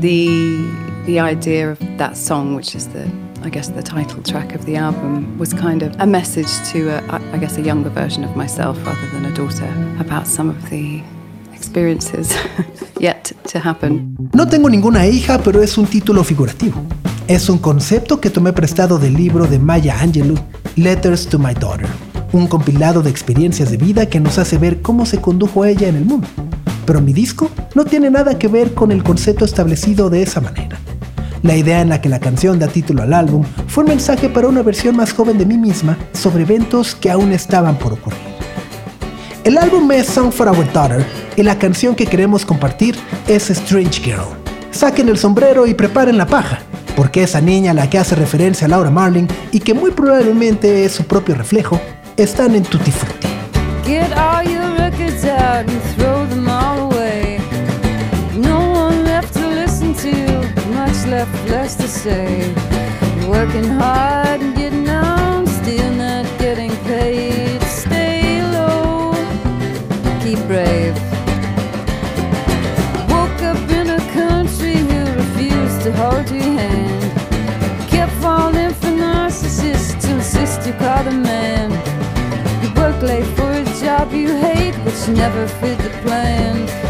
the 0.00 0.83
the 1.06 1.20
idea 1.20 1.70
of 1.72 1.78
that 1.98 2.16
song, 2.16 2.54
which 2.54 2.74
is 2.74 2.88
the 2.88 3.04
I 3.46 3.50
guess 3.50 3.68
the 3.68 3.82
title 3.82 4.22
track 4.22 4.54
of 4.54 4.64
the 4.64 4.76
album, 4.76 5.36
was 5.38 5.52
kind 5.52 5.82
of 5.82 5.94
a 6.00 6.06
message 6.06 6.48
to 6.72 6.88
a, 6.88 7.02
I- 7.34 7.38
guess 7.38 7.58
a 7.58 7.60
younger 7.62 7.90
version 7.90 8.24
of 8.24 8.34
myself 8.34 8.78
rather 8.86 9.06
than 9.12 9.26
a 9.26 9.34
daughter 9.34 9.68
about 10.00 10.26
some 10.26 10.48
of 10.48 10.70
the 10.70 11.02
experiences 11.54 12.32
yet 13.00 13.32
to 13.48 13.58
happen. 13.58 14.16
No 14.32 14.46
tengo 14.48 14.70
ninguna 14.70 15.06
hija, 15.06 15.38
pero 15.42 15.62
es 15.62 15.76
un 15.76 15.86
título 15.86 16.24
figurativo. 16.24 16.82
Es 17.28 17.48
un 17.50 17.58
concepto 17.58 18.18
que 18.20 18.30
tomé 18.30 18.52
prestado 18.54 18.98
del 18.98 19.14
libro 19.14 19.46
de 19.46 19.58
Maya 19.58 19.98
Angelou, 20.00 20.38
Letters 20.76 21.26
to 21.26 21.38
My 21.38 21.52
Daughter, 21.54 21.86
un 22.32 22.46
compilado 22.46 23.02
de 23.02 23.10
experiencias 23.10 23.70
de 23.70 23.76
vida 23.76 24.06
que 24.06 24.20
nos 24.20 24.38
hace 24.38 24.56
ver 24.56 24.80
cómo 24.80 25.04
se 25.04 25.20
condujo 25.20 25.64
ella 25.66 25.88
en 25.88 25.96
el 25.96 26.04
mundo. 26.06 26.26
Pero 26.86 27.00
mi 27.00 27.12
disco 27.12 27.50
no 27.74 27.84
tiene 27.84 28.10
nada 28.10 28.38
que 28.38 28.48
ver 28.48 28.72
con 28.74 28.90
el 28.92 29.02
concepto 29.02 29.44
establecido 29.44 30.08
de 30.10 30.22
esa 30.22 30.40
manera. 30.40 30.78
La 31.44 31.54
idea 31.54 31.82
en 31.82 31.90
la 31.90 32.00
que 32.00 32.08
la 32.08 32.20
canción 32.20 32.58
da 32.58 32.68
título 32.68 33.02
al 33.02 33.12
álbum 33.12 33.44
fue 33.66 33.84
un 33.84 33.90
mensaje 33.90 34.30
para 34.30 34.48
una 34.48 34.62
versión 34.62 34.96
más 34.96 35.12
joven 35.12 35.36
de 35.36 35.44
mí 35.44 35.58
misma 35.58 35.98
sobre 36.14 36.44
eventos 36.44 36.94
que 36.94 37.10
aún 37.10 37.32
estaban 37.32 37.76
por 37.76 37.92
ocurrir. 37.92 38.18
El 39.44 39.58
álbum 39.58 39.92
es 39.92 40.06
Song 40.06 40.32
for 40.32 40.48
Our 40.48 40.72
Daughter 40.72 41.04
y 41.36 41.42
la 41.42 41.58
canción 41.58 41.94
que 41.94 42.06
queremos 42.06 42.46
compartir 42.46 42.96
es 43.28 43.50
Strange 43.50 44.00
Girl. 44.00 44.24
Saquen 44.70 45.10
el 45.10 45.18
sombrero 45.18 45.66
y 45.66 45.74
preparen 45.74 46.16
la 46.16 46.24
paja, 46.24 46.60
porque 46.96 47.24
esa 47.24 47.42
niña 47.42 47.72
a 47.72 47.74
la 47.74 47.90
que 47.90 47.98
hace 47.98 48.14
referencia 48.14 48.66
a 48.66 48.70
Laura 48.70 48.90
Marling 48.90 49.26
y 49.52 49.60
que 49.60 49.74
muy 49.74 49.90
probablemente 49.90 50.86
es 50.86 50.92
su 50.92 51.04
propio 51.04 51.34
reflejo, 51.34 51.78
están 52.16 52.54
en 52.54 52.62
Tutti 52.62 52.90
Frutti. 52.90 53.28
Less 61.48 61.76
to 61.76 61.88
say. 61.88 62.52
Working 63.28 63.64
hard 63.64 64.40
and 64.40 64.54
getting 64.56 64.88
on, 64.88 65.46
still 65.46 65.92
not 65.92 66.26
getting 66.38 66.70
paid. 66.84 67.60
Stay 67.62 68.42
low, 68.42 69.12
keep 70.22 70.38
brave. 70.46 70.94
Woke 73.08 73.40
up 73.42 73.62
in 73.70 73.90
a 73.90 74.02
country 74.12 74.76
who 74.76 75.00
refused 75.22 75.82
to 75.82 75.92
hold 75.92 76.28
your 76.30 76.42
hand. 76.42 77.88
Kept 77.88 78.12
falling 78.22 78.74
for 78.74 78.88
narcissists 78.88 80.00
to 80.02 80.14
insist 80.16 80.66
you 80.66 80.72
call 80.74 81.04
them 81.04 81.22
man. 81.22 81.70
You 82.62 82.72
work 82.74 83.00
late 83.02 83.26
for 83.36 83.50
a 83.50 83.64
job 83.82 84.12
you 84.12 84.36
hate, 84.36 84.74
but 84.84 84.94
you 85.06 85.14
never 85.14 85.46
fit 85.46 85.78
the 85.78 85.90
plan. 86.02 86.83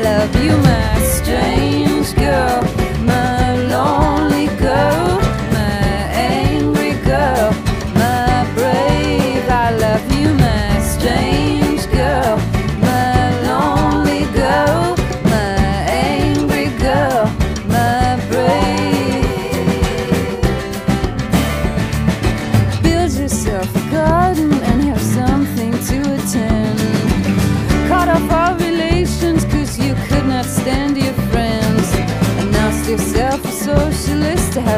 Love 0.00 0.34
you, 0.42 0.56
my 0.56 1.02
strange 1.02 2.14
girl, 2.16 2.63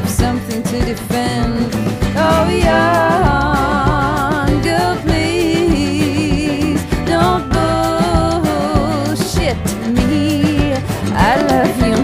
have 0.01 0.11
something 0.11 0.63
to 0.63 0.79
defend. 0.85 1.73
Oh, 2.17 2.49
young 2.51 3.83
girl, 4.63 4.95
please 5.07 6.83
don't 7.07 7.49
bullshit 8.45 9.57
me. 9.97 10.75
I 11.15 11.41
love 11.49 11.81
you, 11.89 11.97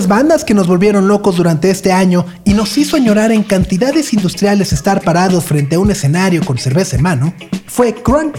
Grandes 0.00 0.18
bandas 0.18 0.44
que 0.46 0.54
nos 0.54 0.66
volvieron 0.66 1.08
locos 1.08 1.36
durante 1.36 1.68
este 1.68 1.92
año 1.92 2.24
y 2.46 2.54
nos 2.54 2.78
hizo 2.78 2.96
añorar 2.96 3.32
en 3.32 3.42
cantidades 3.42 4.14
industriales 4.14 4.72
estar 4.72 5.02
parados 5.02 5.44
frente 5.44 5.76
a 5.76 5.78
un 5.78 5.90
escenario 5.90 6.42
con 6.42 6.56
cerveza 6.56 6.96
en 6.96 7.02
mano 7.02 7.34
fue 7.66 7.92
Crunk. 7.92 8.38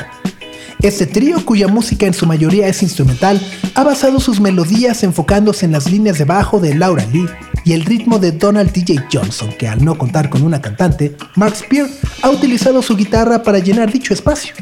Este 0.81 1.05
trío, 1.05 1.45
cuya 1.45 1.67
música 1.67 2.07
en 2.07 2.15
su 2.15 2.25
mayoría 2.25 2.67
es 2.67 2.81
instrumental, 2.81 3.39
ha 3.75 3.83
basado 3.83 4.19
sus 4.19 4.39
melodías 4.39 5.03
enfocándose 5.03 5.67
en 5.67 5.73
las 5.73 5.91
líneas 5.91 6.17
de 6.17 6.25
bajo 6.25 6.59
de 6.59 6.73
Laura 6.73 7.05
Lee 7.13 7.29
y 7.63 7.73
el 7.73 7.85
ritmo 7.85 8.17
de 8.17 8.31
Donald 8.31 8.71
DJ 8.71 9.03
Johnson, 9.13 9.53
que 9.59 9.67
al 9.67 9.85
no 9.85 9.99
contar 9.99 10.31
con 10.31 10.41
una 10.41 10.63
cantante, 10.63 11.15
Mark 11.35 11.55
Spear 11.55 11.87
ha 12.23 12.31
utilizado 12.31 12.81
su 12.81 12.95
guitarra 12.95 13.43
para 13.43 13.59
llenar 13.59 13.91
dicho 13.91 14.15
espacio. 14.15 14.55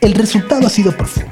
El 0.00 0.14
resultado 0.14 0.66
ha 0.66 0.70
sido 0.70 0.90
profundo 0.90 1.30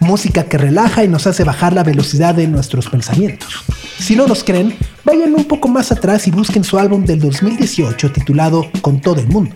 música 0.00 0.44
que 0.44 0.56
relaja 0.56 1.04
y 1.04 1.08
nos 1.08 1.26
hace 1.26 1.44
bajar 1.44 1.72
la 1.72 1.82
velocidad 1.82 2.34
de 2.34 2.46
nuestros 2.46 2.88
pensamientos. 2.88 3.64
Si 3.98 4.14
no 4.14 4.26
nos 4.26 4.44
creen, 4.44 4.74
vayan 5.04 5.34
un 5.34 5.44
poco 5.44 5.68
más 5.68 5.90
atrás 5.90 6.26
y 6.28 6.30
busquen 6.30 6.64
su 6.64 6.78
álbum 6.78 7.04
del 7.04 7.18
2018 7.18 8.12
titulado 8.12 8.66
Con 8.80 9.00
todo 9.00 9.20
el 9.20 9.28
mundo. 9.28 9.54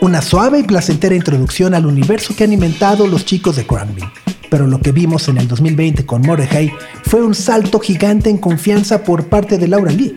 Una 0.00 0.22
suave 0.22 0.60
y 0.60 0.62
placentera 0.62 1.14
introducción 1.14 1.74
al 1.74 1.86
universo 1.86 2.36
que 2.36 2.44
han 2.44 2.52
inventado 2.52 3.06
los 3.06 3.24
chicos 3.24 3.56
de 3.56 3.66
Cranby. 3.66 4.02
Pero 4.50 4.66
lo 4.66 4.80
que 4.80 4.92
vimos 4.92 5.28
en 5.28 5.38
el 5.38 5.48
2020 5.48 6.06
con 6.06 6.22
Morehei 6.22 6.72
fue 7.04 7.22
un 7.22 7.34
salto 7.34 7.80
gigante 7.80 8.30
en 8.30 8.38
confianza 8.38 9.02
por 9.02 9.26
parte 9.26 9.58
de 9.58 9.68
Laura 9.68 9.90
Lee, 9.90 10.14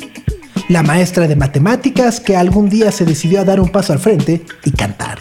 la 0.70 0.84
maestra 0.84 1.28
de 1.28 1.36
matemáticas 1.36 2.20
que 2.20 2.36
algún 2.36 2.70
día 2.70 2.92
se 2.92 3.06
decidió 3.06 3.42
a 3.42 3.46
dar 3.46 3.60
un 3.60 3.70
paso 3.70 3.94
al 3.94 4.00
frente 4.00 4.46
y 4.64 4.72
cantar. 4.72 5.20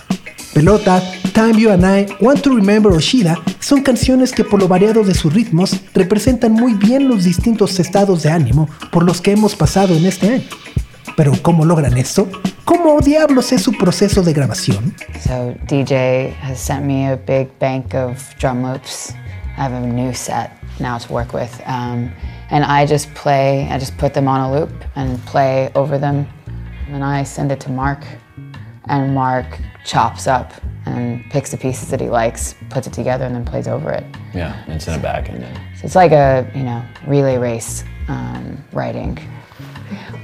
Pelota, 0.52 1.02
Time 1.32 1.58
You 1.58 1.70
and 1.70 1.84
I, 1.84 2.12
Want 2.20 2.42
to 2.42 2.54
Remember 2.54 2.92
Oshida 2.92 3.38
son 3.70 3.82
canciones 3.82 4.32
que 4.32 4.42
por 4.42 4.58
lo 4.58 4.66
variado 4.66 5.04
de 5.04 5.14
sus 5.14 5.32
ritmos 5.32 5.80
representan 5.94 6.52
muy 6.52 6.74
bien 6.74 7.06
los 7.06 7.22
distintos 7.22 7.78
estados 7.78 8.24
de 8.24 8.32
ánimo 8.32 8.68
por 8.90 9.04
los 9.04 9.20
que 9.20 9.30
hemos 9.30 9.54
pasado 9.54 9.94
en 9.94 10.06
este 10.06 10.28
año. 10.28 10.44
Pero 11.16 11.34
¿cómo 11.40 11.64
logran 11.64 11.96
esto? 11.96 12.28
¿Cómo 12.64 12.98
diablos 12.98 13.52
es 13.52 13.62
su 13.62 13.70
proceso 13.78 14.24
de 14.24 14.32
grabación? 14.32 14.92
So 15.20 15.54
DJ 15.68 16.34
has 16.42 16.58
sent 16.58 16.84
me 16.84 17.12
a 17.12 17.16
big 17.16 17.48
bank 17.60 17.94
of 17.94 18.18
drum 18.40 18.64
loops. 18.64 19.14
I 19.56 19.62
have 19.62 19.72
a 19.72 19.86
new 19.86 20.12
set 20.14 20.50
now 20.80 20.98
to 20.98 21.12
work 21.12 21.32
with, 21.32 21.52
um, 21.64 22.10
and 22.50 22.64
I 22.64 22.84
just 22.84 23.08
play. 23.14 23.68
I 23.70 23.78
just 23.78 23.96
put 23.98 24.14
them 24.14 24.26
on 24.26 24.40
a 24.40 24.50
loop 24.52 24.72
and 24.96 25.24
play 25.26 25.70
over 25.76 25.96
them, 25.96 26.26
and 26.88 27.04
I 27.04 27.22
send 27.22 27.52
it 27.52 27.60
to 27.60 27.70
Mark, 27.70 28.04
and 28.88 29.14
Mark 29.14 29.46
chops 29.84 30.26
up 30.26 30.50
and 30.90 31.30
picks 31.30 31.50
the 31.50 31.56
pieces 31.56 31.88
that 31.90 32.00
he 32.00 32.08
likes, 32.08 32.54
puts 32.68 32.86
it 32.86 32.92
together, 32.92 33.24
and 33.24 33.34
then 33.34 33.44
plays 33.44 33.68
over 33.68 33.90
it. 33.90 34.04
Yeah, 34.34 34.64
and 34.66 34.82
send 34.82 34.98
it 34.98 35.02
back 35.02 35.28
and 35.28 35.42
then. 35.42 35.54
So 35.76 35.86
it's 35.86 35.96
like 35.96 36.12
a 36.12 36.50
you 36.54 36.62
know 36.62 36.82
relay 37.06 37.38
race 37.38 37.84
um, 38.08 38.62
writing, 38.72 39.18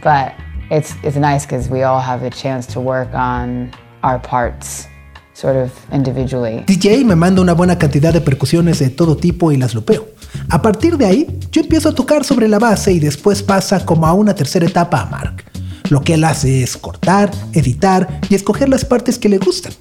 but 0.02 0.34
it's 0.70 0.94
it's 1.02 1.16
nice 1.16 1.46
because 1.46 1.68
we 1.68 1.82
all 1.82 2.00
have 2.00 2.20
the 2.20 2.30
chance 2.30 2.66
to 2.74 2.80
work 2.80 3.12
on 3.14 3.72
our 4.02 4.18
parts, 4.18 4.88
sort 5.34 5.56
of 5.56 5.72
individually. 5.92 6.64
DJ 6.66 7.04
me 7.04 7.14
manda 7.14 7.40
una 7.40 7.54
buena 7.54 7.78
cantidad 7.78 8.12
de 8.12 8.20
percusiones 8.20 8.78
de 8.78 8.90
todo 8.90 9.16
tipo 9.16 9.52
y 9.52 9.56
las 9.56 9.74
lupeo. 9.74 10.08
A 10.50 10.60
partir 10.60 10.96
de 10.96 11.06
ahí, 11.06 11.40
yo 11.50 11.62
empiezo 11.62 11.88
a 11.88 11.94
tocar 11.94 12.24
sobre 12.24 12.48
la 12.48 12.58
base 12.58 12.92
y 12.92 13.00
después 13.00 13.42
pasa 13.42 13.84
como 13.84 14.06
a 14.06 14.12
una 14.12 14.34
tercera 14.34 14.66
etapa 14.66 15.02
a 15.02 15.06
Mark. 15.06 15.44
Lo 15.88 16.02
que 16.02 16.14
él 16.14 16.24
hace 16.24 16.62
es 16.62 16.76
cortar, 16.76 17.30
editar 17.52 18.20
y 18.28 18.34
escoger 18.34 18.68
las 18.68 18.84
partes 18.84 19.18
que 19.18 19.28
le 19.28 19.38
gustan. 19.38 19.72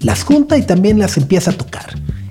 Las 0.00 0.22
junta 0.22 0.56
y 0.56 0.62
también 0.62 0.98
las 0.98 1.16
empieza 1.16 1.50
a 1.50 1.54
tocar. 1.54 1.86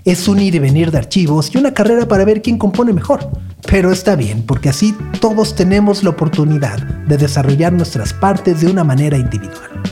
Es 0.05 0.29
un 0.29 0.39
ir 0.39 0.55
y 0.55 0.59
venir 0.59 0.89
de 0.89 0.99
archivos 0.99 1.53
y 1.53 1.57
una 1.57 1.73
carrera 1.73 2.07
para 2.07 2.23
ver 2.23 2.41
quién 2.41 2.57
compone 2.57 2.93
mejor. 2.93 3.29
Pero 3.69 3.91
está 3.91 4.15
bien, 4.15 4.43
porque 4.45 4.69
así 4.69 4.95
todos 5.19 5.53
tenemos 5.53 6.01
la 6.01 6.11
oportunidad 6.11 6.77
de 6.77 7.17
desarrollar 7.17 7.73
nuestras 7.73 8.13
partes 8.13 8.61
de 8.61 8.67
una 8.67 8.85
manera 8.85 9.17
individual. 9.17 9.83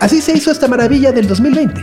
Así 0.00 0.20
se 0.20 0.36
hizo 0.36 0.50
esta 0.50 0.66
maravilla 0.66 1.12
del 1.12 1.28
2020. 1.28 1.80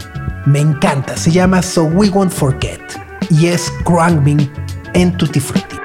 Me 0.47 0.59
encanta, 0.59 1.15
se 1.15 1.31
llama 1.31 1.61
So 1.61 1.85
We 1.85 2.09
Won't 2.09 2.33
Forget 2.33 2.81
y 3.29 3.47
es 3.47 3.71
Cranbing 3.85 4.49
en 4.93 5.15
Tutti 5.15 5.39
Frutti. 5.39 5.84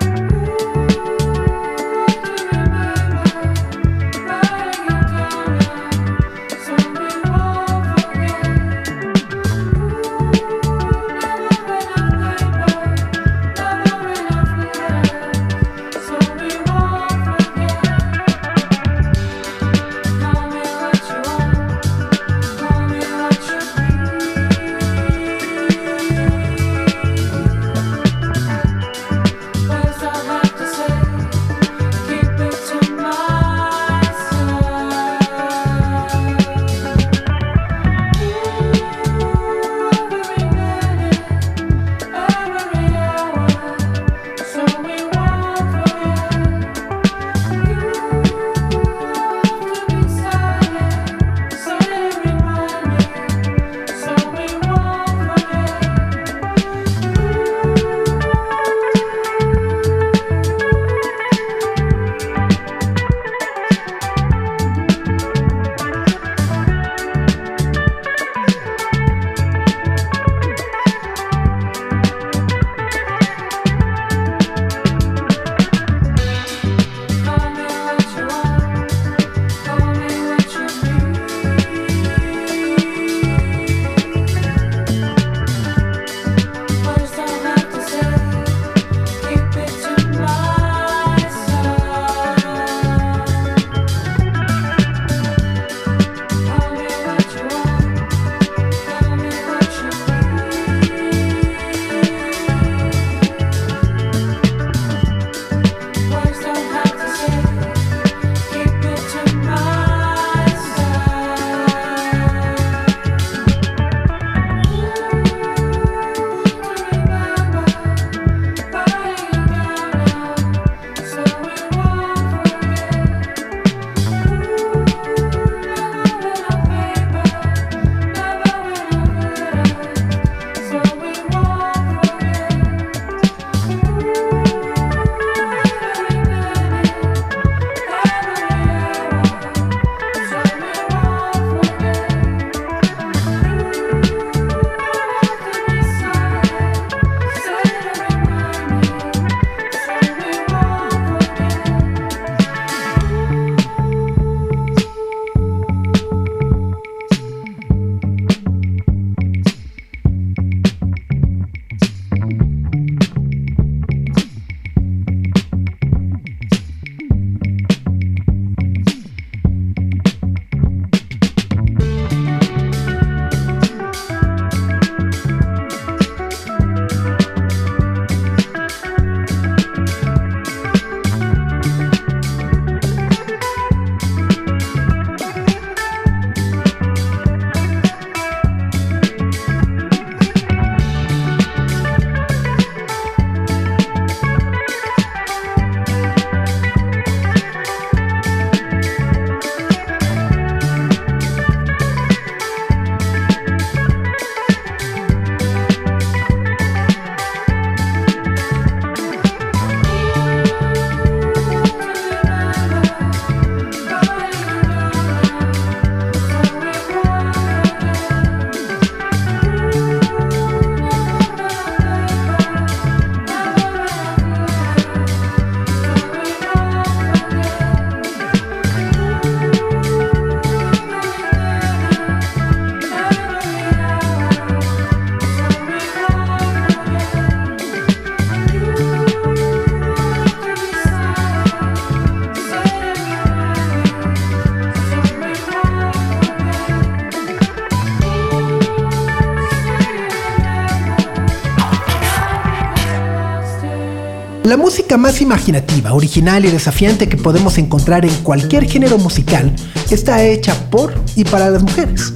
Música 254.90 255.08
más 255.08 255.20
imaginativa, 255.20 255.92
original 255.92 256.44
y 256.44 256.50
desafiante 256.50 257.08
que 257.08 257.16
podemos 257.16 257.58
encontrar 257.58 258.04
en 258.04 258.14
cualquier 258.24 258.68
género 258.68 258.98
musical 258.98 259.54
está 259.88 260.24
hecha 260.24 260.52
por 260.68 260.92
y 261.14 261.22
para 261.22 261.48
las 261.48 261.62
mujeres. 261.62 262.12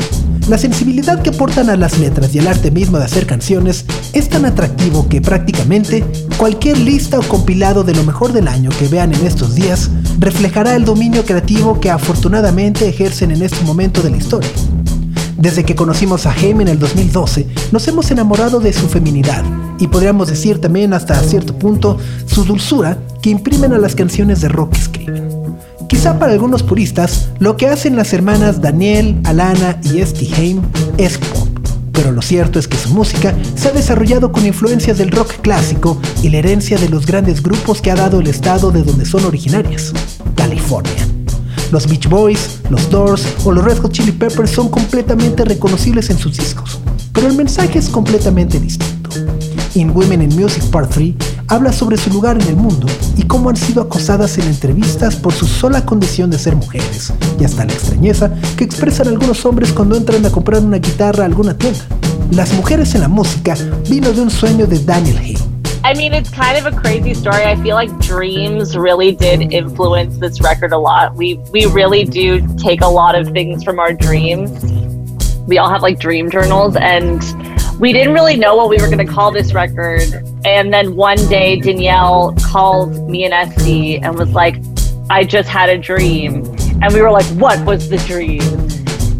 La 0.49 0.59
sensibilidad 0.59 1.23
que 1.23 1.31
aportan 1.31 1.71
a 1.71 1.77
las 1.77 2.01
letras 2.01 2.35
y 2.35 2.41
el 2.41 2.49
arte 2.49 2.73
mismo 2.73 2.99
de 2.99 3.05
hacer 3.05 3.27
canciones 3.27 3.85
es 4.13 4.29
tan 4.29 4.45
atractivo 4.45 5.09
que 5.09 5.21
prácticamente 5.21 6.05
cualquier 6.37 6.77
lista 6.79 7.21
o 7.21 7.23
compilado 7.23 7.85
de 7.85 7.95
lo 7.95 8.03
mejor 8.03 8.33
del 8.33 8.49
año 8.49 8.71
que 8.77 8.89
vean 8.89 9.15
en 9.15 9.25
estos 9.25 9.55
días 9.55 9.89
reflejará 10.19 10.75
el 10.75 10.85
dominio 10.85 11.25
creativo 11.25 11.79
que 11.79 11.93
afortunadamente 11.93 12.89
ejercen 12.89 13.31
en 13.31 13.43
este 13.43 13.63
momento 13.65 14.03
de 14.03 14.11
la 14.11 14.17
historia. 14.17 14.51
Desde 15.37 15.65
que 15.65 15.77
conocimos 15.77 16.27
a 16.27 16.33
Haim 16.33 16.61
en 16.61 16.69
el 16.69 16.81
2012, 16.81 17.47
nos 17.71 17.87
hemos 17.87 18.11
enamorado 18.11 18.59
de 18.59 18.73
su 18.73 18.89
feminidad 18.89 19.45
y 19.79 19.89
podríamos 19.89 20.29
decir 20.29 20.61
también 20.61 20.93
hasta 20.93 21.21
cierto 21.23 21.59
punto 21.59 21.99
su 22.35 22.44
dulzura 22.44 22.99
que 23.23 23.31
imprimen 23.31 23.73
a 23.75 23.79
las 23.79 23.94
canciones 23.94 24.40
de 24.40 24.49
rock 24.49 24.73
que 24.73 24.81
escriben. 24.81 25.29
Quizá 25.88 26.18
para 26.18 26.33
algunos 26.33 26.64
puristas, 26.64 27.29
lo 27.38 27.57
que 27.57 27.68
hacen 27.68 27.94
las 27.94 28.12
hermanas 28.12 28.61
Daniel, 28.61 29.20
Alana 29.23 29.79
y 29.85 30.01
Esty 30.01 30.35
Haim 30.35 30.61
es 30.99 31.16
pop, 31.16 31.49
pero 31.92 32.11
lo 32.11 32.20
cierto 32.23 32.59
es 32.59 32.66
que 32.66 32.77
su 32.77 32.88
música 32.88 33.33
se 33.55 33.68
ha 33.68 33.70
desarrollado 33.70 34.33
con 34.33 34.44
influencias 34.44 34.99
del 34.99 35.12
rock 35.12 35.31
clásico 35.42 35.97
y 36.25 36.29
la 36.29 36.38
herencia 36.38 36.77
de 36.77 36.88
los 36.88 37.07
grandes 37.07 37.40
grupos 37.40 37.81
que 37.81 37.92
ha 37.92 37.94
dado 37.94 38.18
el 38.18 38.27
estado 38.27 38.73
de 38.73 38.83
donde 38.83 39.07
son 39.07 39.25
originarias, 39.25 39.92
California. 40.35 41.07
Los 41.70 41.87
Beach 41.87 42.09
Boys, 42.09 42.59
los 42.68 42.90
Doors 42.90 43.25
o 43.44 43.53
los 43.53 43.64
Red 43.64 43.79
Hot 43.79 43.92
Chili 43.92 44.11
Peppers 44.11 44.51
son 44.51 44.70
completamente 44.70 45.44
reconocibles 45.44 46.11
en 46.11 46.18
sus 46.18 46.37
discos, 46.37 46.81
pero 47.12 47.29
el 47.29 47.37
mensaje 47.37 47.79
es 47.79 47.88
completamente 47.88 48.59
distinto. 48.59 49.11
In 49.77 49.90
Women 49.90 50.23
in 50.23 50.35
Music 50.35 50.64
Part 50.70 50.90
3 50.90 51.14
habla 51.55 51.73
sobre 51.73 51.97
su 51.97 52.11
lugar 52.11 52.40
en 52.40 52.49
el 52.49 52.57
mundo 52.57 52.88
y 53.17 53.23
cómo 53.23 53.49
han 53.49 53.57
sido 53.57 53.83
acosadas 53.83 54.38
en 54.38 54.49
entrevistas 54.49 55.14
por 55.14 55.33
su 55.33 55.47
sola 55.47 55.87
condición 55.87 56.29
de 56.31 56.38
ser 56.38 56.57
mujeres, 56.57 57.12
y 57.38 57.45
hasta 57.45 57.64
la 57.64 57.73
extrañeza 57.73 58.31
que 58.57 58.64
expresan 58.64 59.07
algunos 59.07 59.47
hombres 59.47 59.73
cuando 59.73 59.97
entran 59.97 60.27
a 60.27 60.31
comprar 60.31 60.62
una 60.62 60.79
guitarra 60.79 61.23
a 61.23 61.27
alguna 61.27 61.57
tienda. 61.57 61.79
Las 62.33 62.53
mujeres 62.55 62.95
en 62.97 63.03
la 63.03 63.09
música 63.09 63.57
vino 63.88 64.12
de 64.12 64.23
un 64.23 64.31
sueño 64.31 64.67
de 64.67 64.81
Daniel 64.81 65.17
Hay. 65.19 65.37
I 65.85 65.95
mean, 65.95 66.12
it's 66.12 66.31
kind 66.31 66.57
of 66.59 66.67
a 66.67 66.73
crazy 66.73 67.12
story. 67.12 67.45
I 67.45 67.57
feel 67.57 67.77
like 67.77 67.93
dreams 68.01 68.77
really 68.77 69.12
did 69.12 69.53
influence 69.53 70.19
this 70.19 70.40
record 70.40 70.73
a 70.73 70.79
lot. 70.79 71.14
We 71.14 71.38
we 71.53 71.67
really 71.67 72.05
do 72.05 72.40
take 72.57 72.81
a 72.81 72.88
lot 72.88 73.14
of 73.14 73.33
things 73.33 73.62
from 73.62 73.79
our 73.79 73.93
dreams. 73.93 74.51
We 75.47 75.59
all 75.59 75.69
have 75.69 75.83
like 75.83 76.01
dream 76.01 76.31
journals 76.31 76.75
and 76.75 77.23
we 77.79 77.93
didn't 77.93 78.15
really 78.15 78.37
know 78.37 78.55
what 78.57 78.69
we 78.69 78.77
were 78.77 78.89
going 78.89 79.05
to 79.05 79.13
call 79.13 79.33
this 79.33 79.53
record. 79.53 80.03
And 80.45 80.73
then 80.73 80.95
one 80.95 81.17
day 81.29 81.61
Danielle 81.61 82.35
called 82.45 83.09
me 83.11 83.25
and 83.25 83.35
Esty 83.35 83.99
and 83.99 84.17
was 84.17 84.31
like, 84.31 84.57
I 85.11 85.25
just 85.25 85.49
had 85.49 85.69
a 85.69 85.77
dream. 85.77 86.45
And 86.83 86.93
we 86.93 87.03
were 87.03 87.11
like, 87.11 87.27
what 87.37 87.65
was 87.67 87.89
the 87.89 87.99
dream? 87.99 88.43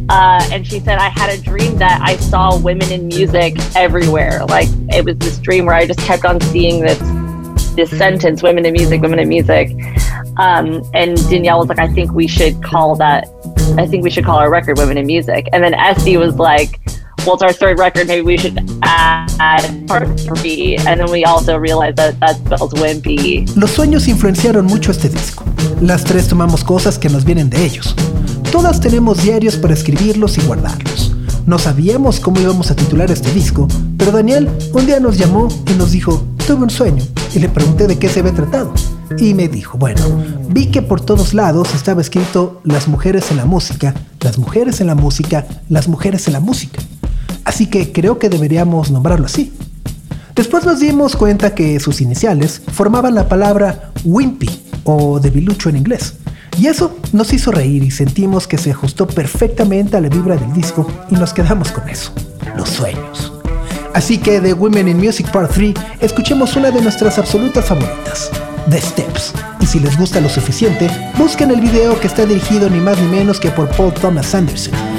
Uh, 0.09 0.47
and 0.53 0.67
she 0.67 0.81
said, 0.81 0.99
I 0.99 1.09
had 1.09 1.31
a 1.31 1.43
dream 1.43 1.77
that 1.79 2.01
I 2.03 2.17
saw 2.17 2.59
women 2.59 2.91
in 2.93 3.09
music 3.09 3.57
everywhere. 3.75 4.45
Like 4.47 4.69
it 4.91 5.05
was 5.05 5.17
this 5.19 5.39
dream 5.39 5.67
where 5.67 5.75
I 5.75 5.87
just 5.87 6.01
kept 6.01 6.25
on 6.25 6.41
seeing 6.41 6.81
this 6.81 6.99
this 7.75 7.91
sentence, 7.91 8.41
women 8.41 8.65
in 8.65 8.73
music, 8.73 9.01
women 9.01 9.19
in 9.19 9.29
music. 9.29 9.71
Um, 10.37 10.83
and 10.95 11.17
Danielle 11.29 11.59
was 11.59 11.69
like, 11.69 11.81
I 11.81 11.89
think 11.89 12.13
we 12.13 12.29
should 12.29 12.63
call 12.63 12.95
that, 12.97 13.27
I 13.77 13.87
think 13.87 14.05
we 14.05 14.11
should 14.11 14.25
call 14.25 14.39
our 14.39 14.51
record 14.51 14.79
Women 14.79 14.97
in 14.97 15.07
Music. 15.07 15.49
And 15.53 15.63
then 15.63 15.75
Esty 15.75 16.17
was 16.17 16.37
like, 16.37 16.81
it's 17.33 17.43
our 17.43 17.53
third 17.53 17.79
record. 17.79 18.07
Maybe 18.07 18.23
we 18.23 18.37
should 18.37 18.59
add 18.83 19.87
part 19.87 20.09
three. 20.21 20.77
And 20.87 21.01
then 21.01 21.11
we 21.11 21.25
also 21.25 21.59
realized 21.59 21.97
that 21.97 22.21
that 22.21 22.37
spells 22.37 22.75
wimpy. 22.75 23.47
Los 23.57 23.71
sueños 23.71 24.07
influenciaron 24.09 24.67
mucho 24.67 24.91
este 24.91 25.09
disco. 25.09 25.45
Las 25.81 26.05
tres 26.05 26.29
tomamos 26.29 26.63
cosas 26.63 26.99
que 26.99 27.09
nos 27.09 27.25
vienen 27.25 27.49
de 27.51 27.65
ellos. 27.65 27.95
Todas 28.53 28.81
tenemos 28.81 29.23
diarios 29.23 29.57
para 29.57 29.75
escribirlos 29.75 30.39
y 30.39 30.43
guardarlos. 30.43 31.13
No 31.47 31.59
sabíamos 31.59 32.21
cómo 32.21 32.41
íbamos 32.41 32.71
a 32.71 32.77
titular 32.77 33.11
este 33.11 33.33
disco, 33.33 33.69
pero 33.99 34.13
Daniel 34.13 34.49
un 34.73 34.87
día 34.87 35.01
nos 35.01 35.19
llamó 35.19 35.49
y 35.69 35.75
nos 35.75 35.91
dijo, 35.91 36.23
tuve 36.47 36.63
un 36.63 36.71
sueño, 36.71 37.03
y 37.35 37.39
le 37.39 37.49
pregunté 37.49 37.87
de 37.87 37.99
qué 37.99 38.09
se 38.09 38.21
había 38.21 38.33
tratado. 38.33 38.73
Y 39.19 39.35
me 39.35 39.49
dijo, 39.49 39.77
bueno, 39.77 40.01
vi 40.49 40.67
que 40.67 40.81
por 40.81 41.01
todos 41.01 41.35
lados 41.35 41.75
estaba 41.75 42.01
escrito 42.01 42.61
las 42.65 42.89
mujeres 42.89 43.31
en 43.31 43.37
la 43.37 43.45
música, 43.45 43.95
las 44.21 44.39
mujeres 44.39 44.81
en 44.81 44.87
la 44.87 44.95
música, 44.95 45.47
las 45.69 45.87
mujeres 45.87 46.27
en 46.27 46.33
la 46.33 46.41
música. 46.41 46.81
Así 47.45 47.67
que 47.67 47.93
creo 47.93 48.19
que 48.19 48.29
deberíamos 48.29 48.91
nombrarlo 48.91 49.27
así. 49.27 49.53
Después 50.35 50.65
nos 50.65 50.81
dimos 50.81 51.15
cuenta 51.15 51.55
que 51.55 51.79
sus 51.79 52.01
iniciales 52.01 52.61
formaban 52.73 53.15
la 53.15 53.29
palabra 53.29 53.93
wimpy 54.05 54.51
o 54.85 55.21
debilucho 55.21 55.69
en 55.69 55.77
inglés. 55.77 56.15
Y 56.59 56.67
eso 56.67 56.97
nos 57.13 57.33
hizo 57.33 57.51
reír 57.51 57.83
y 57.83 57.91
sentimos 57.91 58.47
que 58.47 58.59
se 58.59 58.71
ajustó 58.71 59.07
perfectamente 59.07 59.97
a 59.97 60.01
la 60.01 60.09
vibra 60.09 60.37
del 60.37 60.53
disco 60.53 60.87
y 61.11 61.15
nos 61.15 61.33
quedamos 61.33 61.71
con 61.73 61.89
eso, 61.89 62.13
los 62.57 62.69
sueños. 62.69 63.33
Así 63.93 64.19
que 64.19 64.41
de 64.41 64.53
Women 64.53 64.89
in 64.89 64.99
Music 64.99 65.31
Part 65.31 65.53
3 65.53 65.75
escuchemos 66.01 66.57
una 66.57 66.71
de 66.71 66.81
nuestras 66.81 67.19
absolutas 67.19 67.65
favoritas, 67.65 68.31
The 68.69 68.81
Steps. 68.81 69.33
Y 69.61 69.67
si 69.67 69.79
les 69.79 69.97
gusta 69.97 70.21
lo 70.21 70.29
suficiente, 70.29 70.91
busquen 71.17 71.51
el 71.51 71.61
video 71.61 71.99
que 71.99 72.09
está 72.09 72.27
dirigido 72.27 72.69
ni 72.69 72.81
más 72.81 73.01
ni 73.01 73.09
menos 73.09 73.39
que 73.39 73.51
por 73.51 73.69
Paul 73.77 73.95
Thomas 73.95 74.35
Anderson. 74.35 74.94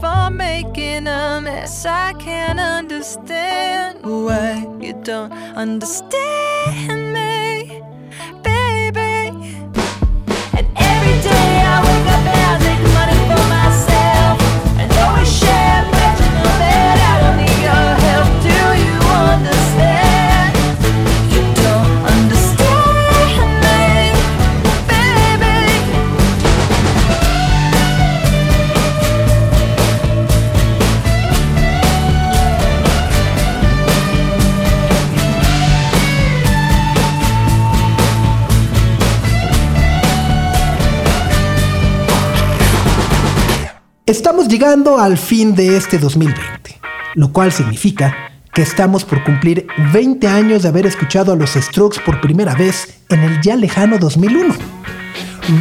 For 0.00 0.30
making 0.30 1.06
a 1.06 1.40
mess. 1.42 1.86
I 1.86 2.12
can't 2.14 2.60
understand 2.60 4.00
why 4.02 4.66
you 4.80 4.94
don't 5.02 5.32
understand 5.54 7.05
Estamos 44.06 44.46
llegando 44.46 45.00
al 45.00 45.18
fin 45.18 45.56
de 45.56 45.76
este 45.76 45.98
2020, 45.98 46.78
lo 47.16 47.32
cual 47.32 47.50
significa 47.50 48.14
que 48.54 48.62
estamos 48.62 49.04
por 49.04 49.24
cumplir 49.24 49.66
20 49.92 50.28
años 50.28 50.62
de 50.62 50.68
haber 50.68 50.86
escuchado 50.86 51.32
a 51.32 51.34
los 51.34 51.54
Strokes 51.54 51.98
por 52.06 52.20
primera 52.20 52.54
vez 52.54 53.00
en 53.08 53.24
el 53.24 53.42
ya 53.42 53.56
lejano 53.56 53.98
2001. 53.98 54.54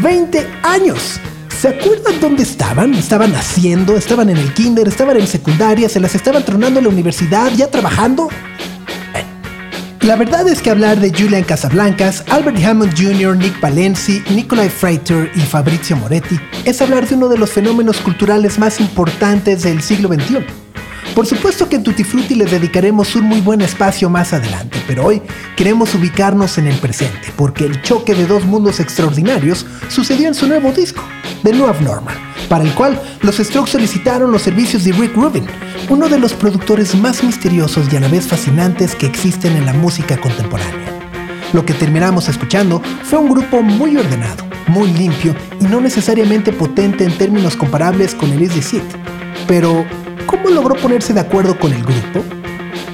¡20 0.03 0.45
años! 0.61 1.19
¿Se 1.59 1.69
acuerdan 1.69 2.19
dónde 2.21 2.43
estaban? 2.43 2.93
¿Estaban 2.93 3.33
haciendo? 3.33 3.97
¿Estaban 3.97 4.29
en 4.29 4.37
el 4.37 4.53
kinder? 4.53 4.87
¿Estaban 4.87 5.17
en 5.17 5.25
secundaria? 5.25 5.89
¿Se 5.89 5.99
las 5.99 6.13
estaban 6.13 6.45
tronando 6.45 6.77
en 6.79 6.85
la 6.85 6.91
universidad? 6.91 7.51
¿Ya 7.55 7.71
trabajando? 7.71 8.29
La 10.05 10.15
verdad 10.15 10.47
es 10.47 10.61
que 10.61 10.69
hablar 10.69 10.99
de 10.99 11.09
Julian 11.09 11.43
Casablancas, 11.43 12.23
Albert 12.29 12.63
Hammond 12.63 12.93
Jr., 12.95 13.35
Nick 13.35 13.59
Valenci, 13.59 14.21
Nicolai 14.29 14.69
Freiter 14.69 15.31
y 15.33 15.39
Fabrizio 15.39 15.95
Moretti 15.95 16.39
es 16.63 16.79
hablar 16.79 17.07
de 17.07 17.15
uno 17.15 17.27
de 17.27 17.39
los 17.39 17.49
fenómenos 17.49 17.99
culturales 18.01 18.59
más 18.59 18.79
importantes 18.79 19.63
del 19.63 19.81
siglo 19.81 20.07
XXI. 20.09 20.64
Por 21.15 21.25
supuesto 21.25 21.69
que 21.69 21.77
en 21.77 21.83
Tutti 21.83 22.03
Frutti 22.03 22.35
les 22.35 22.51
dedicaremos 22.51 23.15
un 23.15 23.23
muy 23.23 23.39
buen 23.39 23.61
espacio 23.61 24.09
más 24.09 24.33
adelante, 24.33 24.77
pero 24.85 25.05
hoy 25.05 25.21
queremos 25.55 25.95
ubicarnos 25.95 26.57
en 26.57 26.67
el 26.67 26.77
presente, 26.77 27.31
porque 27.37 27.63
el 27.63 27.81
choque 27.81 28.13
de 28.13 28.27
dos 28.27 28.43
mundos 28.43 28.81
extraordinarios 28.81 29.65
sucedió 29.87 30.27
en 30.27 30.35
su 30.35 30.45
nuevo 30.45 30.73
disco, 30.73 31.01
The 31.43 31.53
New 31.53 31.67
Abnormal, 31.67 32.17
para 32.49 32.65
el 32.65 32.73
cual 32.73 33.01
los 33.21 33.37
Strokes 33.37 33.71
solicitaron 33.71 34.29
los 34.29 34.41
servicios 34.41 34.83
de 34.83 34.91
Rick 34.91 35.15
Rubin, 35.15 35.45
uno 35.87 36.09
de 36.09 36.19
los 36.19 36.33
productores 36.33 36.93
más 36.95 37.23
misteriosos 37.23 37.87
y 37.93 37.95
a 37.95 38.01
la 38.01 38.09
vez 38.09 38.27
fascinantes 38.27 38.93
que 38.93 39.05
existen 39.05 39.55
en 39.55 39.65
la 39.65 39.73
música 39.73 40.17
contemporánea. 40.17 40.99
Lo 41.53 41.65
que 41.65 41.73
terminamos 41.73 42.27
escuchando 42.27 42.81
fue 43.03 43.19
un 43.19 43.29
grupo 43.29 43.61
muy 43.61 43.95
ordenado, 43.95 44.43
muy 44.67 44.91
limpio 44.91 45.33
y 45.61 45.63
no 45.63 45.79
necesariamente 45.79 46.51
potente 46.51 47.05
en 47.05 47.17
términos 47.17 47.55
comparables 47.55 48.13
con 48.13 48.33
el 48.33 48.49
the 48.49 48.61
Seed. 48.61 48.83
Pero, 49.47 49.85
¿cómo 50.35 50.49
logró 50.49 50.75
ponerse 50.75 51.13
de 51.13 51.21
acuerdo 51.21 51.57
con 51.57 51.71
el 51.71 51.83
grupo? 51.83 52.23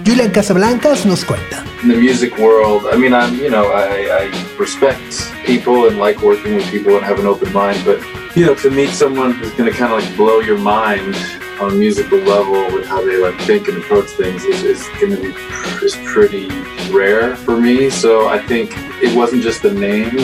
Julian 0.05 0.31
Casablancas 0.31 1.05
nos 1.05 1.25
cuenta. 1.25 1.63
in 1.81 1.89
the 1.89 1.95
music 1.95 2.37
world, 2.37 2.85
I 2.85 2.95
mean, 2.95 3.11
I'm, 3.11 3.33
you 3.39 3.49
know, 3.49 3.71
I, 3.71 4.29
I 4.29 4.55
respect 4.59 5.33
people 5.45 5.87
and 5.87 5.97
like 5.97 6.21
working 6.21 6.55
with 6.55 6.69
people 6.69 6.95
and 6.95 7.03
have 7.03 7.17
an 7.17 7.25
open 7.25 7.51
mind, 7.53 7.81
but, 7.83 7.99
you 8.35 8.45
know, 8.45 8.53
to 8.55 8.69
meet 8.69 8.89
someone 8.89 9.31
who's 9.31 9.51
going 9.53 9.71
to 9.71 9.75
kind 9.75 9.91
of 9.91 10.03
like 10.03 10.15
blow 10.15 10.41
your 10.41 10.59
mind 10.59 11.15
on 11.59 11.71
a 11.71 11.73
musical 11.73 12.19
level 12.19 12.71
with 12.71 12.85
how 12.85 13.03
they 13.03 13.17
like 13.17 13.39
think 13.41 13.67
and 13.67 13.77
approach 13.77 14.09
things 14.09 14.43
is, 14.43 14.63
is 14.63 14.87
going 14.99 15.15
to 15.15 15.21
be 15.21 15.33
is 15.83 15.97
pretty 16.05 16.49
rare 16.91 17.35
for 17.35 17.59
me. 17.59 17.89
So 17.89 18.27
I 18.27 18.37
think 18.37 18.73
it 19.01 19.15
wasn't 19.17 19.41
just 19.41 19.63
the 19.63 19.73
name 19.73 20.15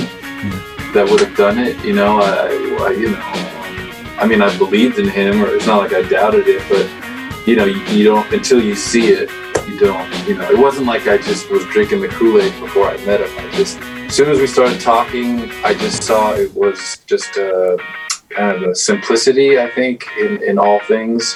that 0.93 1.08
would 1.10 1.21
have 1.21 1.36
done 1.36 1.58
it, 1.58 1.84
you 1.84 1.93
know, 1.93 2.19
I, 2.21 2.86
I 2.86 2.91
you 2.91 3.10
know, 3.10 3.19
I 4.19 4.27
mean, 4.27 4.43
I 4.43 4.56
believed 4.60 4.99
in 4.99 5.10
him, 5.10 5.43
or 5.43 5.47
it's 5.47 5.65
not 5.65 5.77
like 5.77 5.93
I 5.93 6.03
doubted 6.03 6.47
it, 6.47 6.62
but 6.69 6.88
you 7.47 7.55
know, 7.55 7.63
you, 7.63 7.81
you 7.86 8.03
don't 8.03 8.31
until 8.33 8.62
you 8.62 8.75
see 8.75 9.07
it, 9.07 9.29
you 9.69 9.79
don't. 9.79 10.27
You 10.27 10.36
know, 10.36 10.51
it 10.51 10.60
wasn't 10.60 10.86
like 10.86 11.07
I 11.07 11.17
just 11.17 11.49
was 11.49 11.63
drinking 11.67 12.01
the 12.01 12.10
Kool 12.10 12.41
Aid 12.41 12.51
before 12.60 12.89
I 12.89 12.97
met 13.05 13.21
him. 13.21 13.29
I 13.38 13.49
just, 13.55 13.79
as 13.79 14.13
soon 14.13 14.29
as 14.29 14.38
we 14.38 14.47
started 14.47 14.81
talking, 14.81 15.49
I 15.63 15.73
just 15.73 16.03
saw 16.03 16.33
it 16.33 16.53
was 16.53 16.97
just 17.05 17.38
a 17.38 17.77
kind 18.29 18.55
of 18.55 18.63
a 18.63 18.75
simplicity. 18.75 19.59
I 19.59 19.69
think 19.69 20.05
in 20.19 20.41
in 20.43 20.57
all 20.57 20.79
things. 20.87 21.35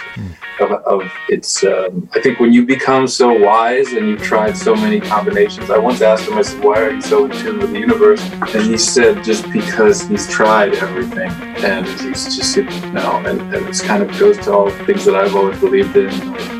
Of, 0.59 0.71
of 0.85 1.11
it's, 1.27 1.63
um, 1.63 2.07
I 2.13 2.19
think 2.21 2.39
when 2.39 2.53
you 2.53 2.63
become 2.67 3.07
so 3.07 3.33
wise 3.33 3.93
and 3.93 4.07
you've 4.07 4.21
tried 4.21 4.55
so 4.55 4.75
many 4.75 4.99
combinations. 4.99 5.71
I 5.71 5.79
once 5.79 6.01
asked 6.03 6.27
him, 6.29 6.37
I 6.37 6.43
said, 6.43 6.63
"Why 6.63 6.77
are 6.81 6.91
you 6.91 7.01
so 7.01 7.25
in 7.25 7.31
tune 7.31 7.57
with 7.57 7.71
the 7.71 7.79
universe?" 7.79 8.21
And 8.53 8.61
he 8.61 8.77
said, 8.77 9.23
"Just 9.23 9.51
because 9.51 10.03
he's 10.03 10.27
tried 10.29 10.75
everything, 10.75 11.31
and 11.63 11.87
he's 11.87 12.35
just, 12.35 12.57
you 12.57 12.63
know, 12.91 13.23
and, 13.25 13.41
and 13.55 13.67
it's 13.69 13.81
kind 13.81 14.03
of 14.03 14.09
goes 14.19 14.37
to 14.45 14.53
all 14.53 14.65
the 14.65 14.85
things 14.85 15.03
that 15.05 15.15
I've 15.15 15.35
always 15.35 15.57
believed 15.59 15.95
in, 15.95 16.11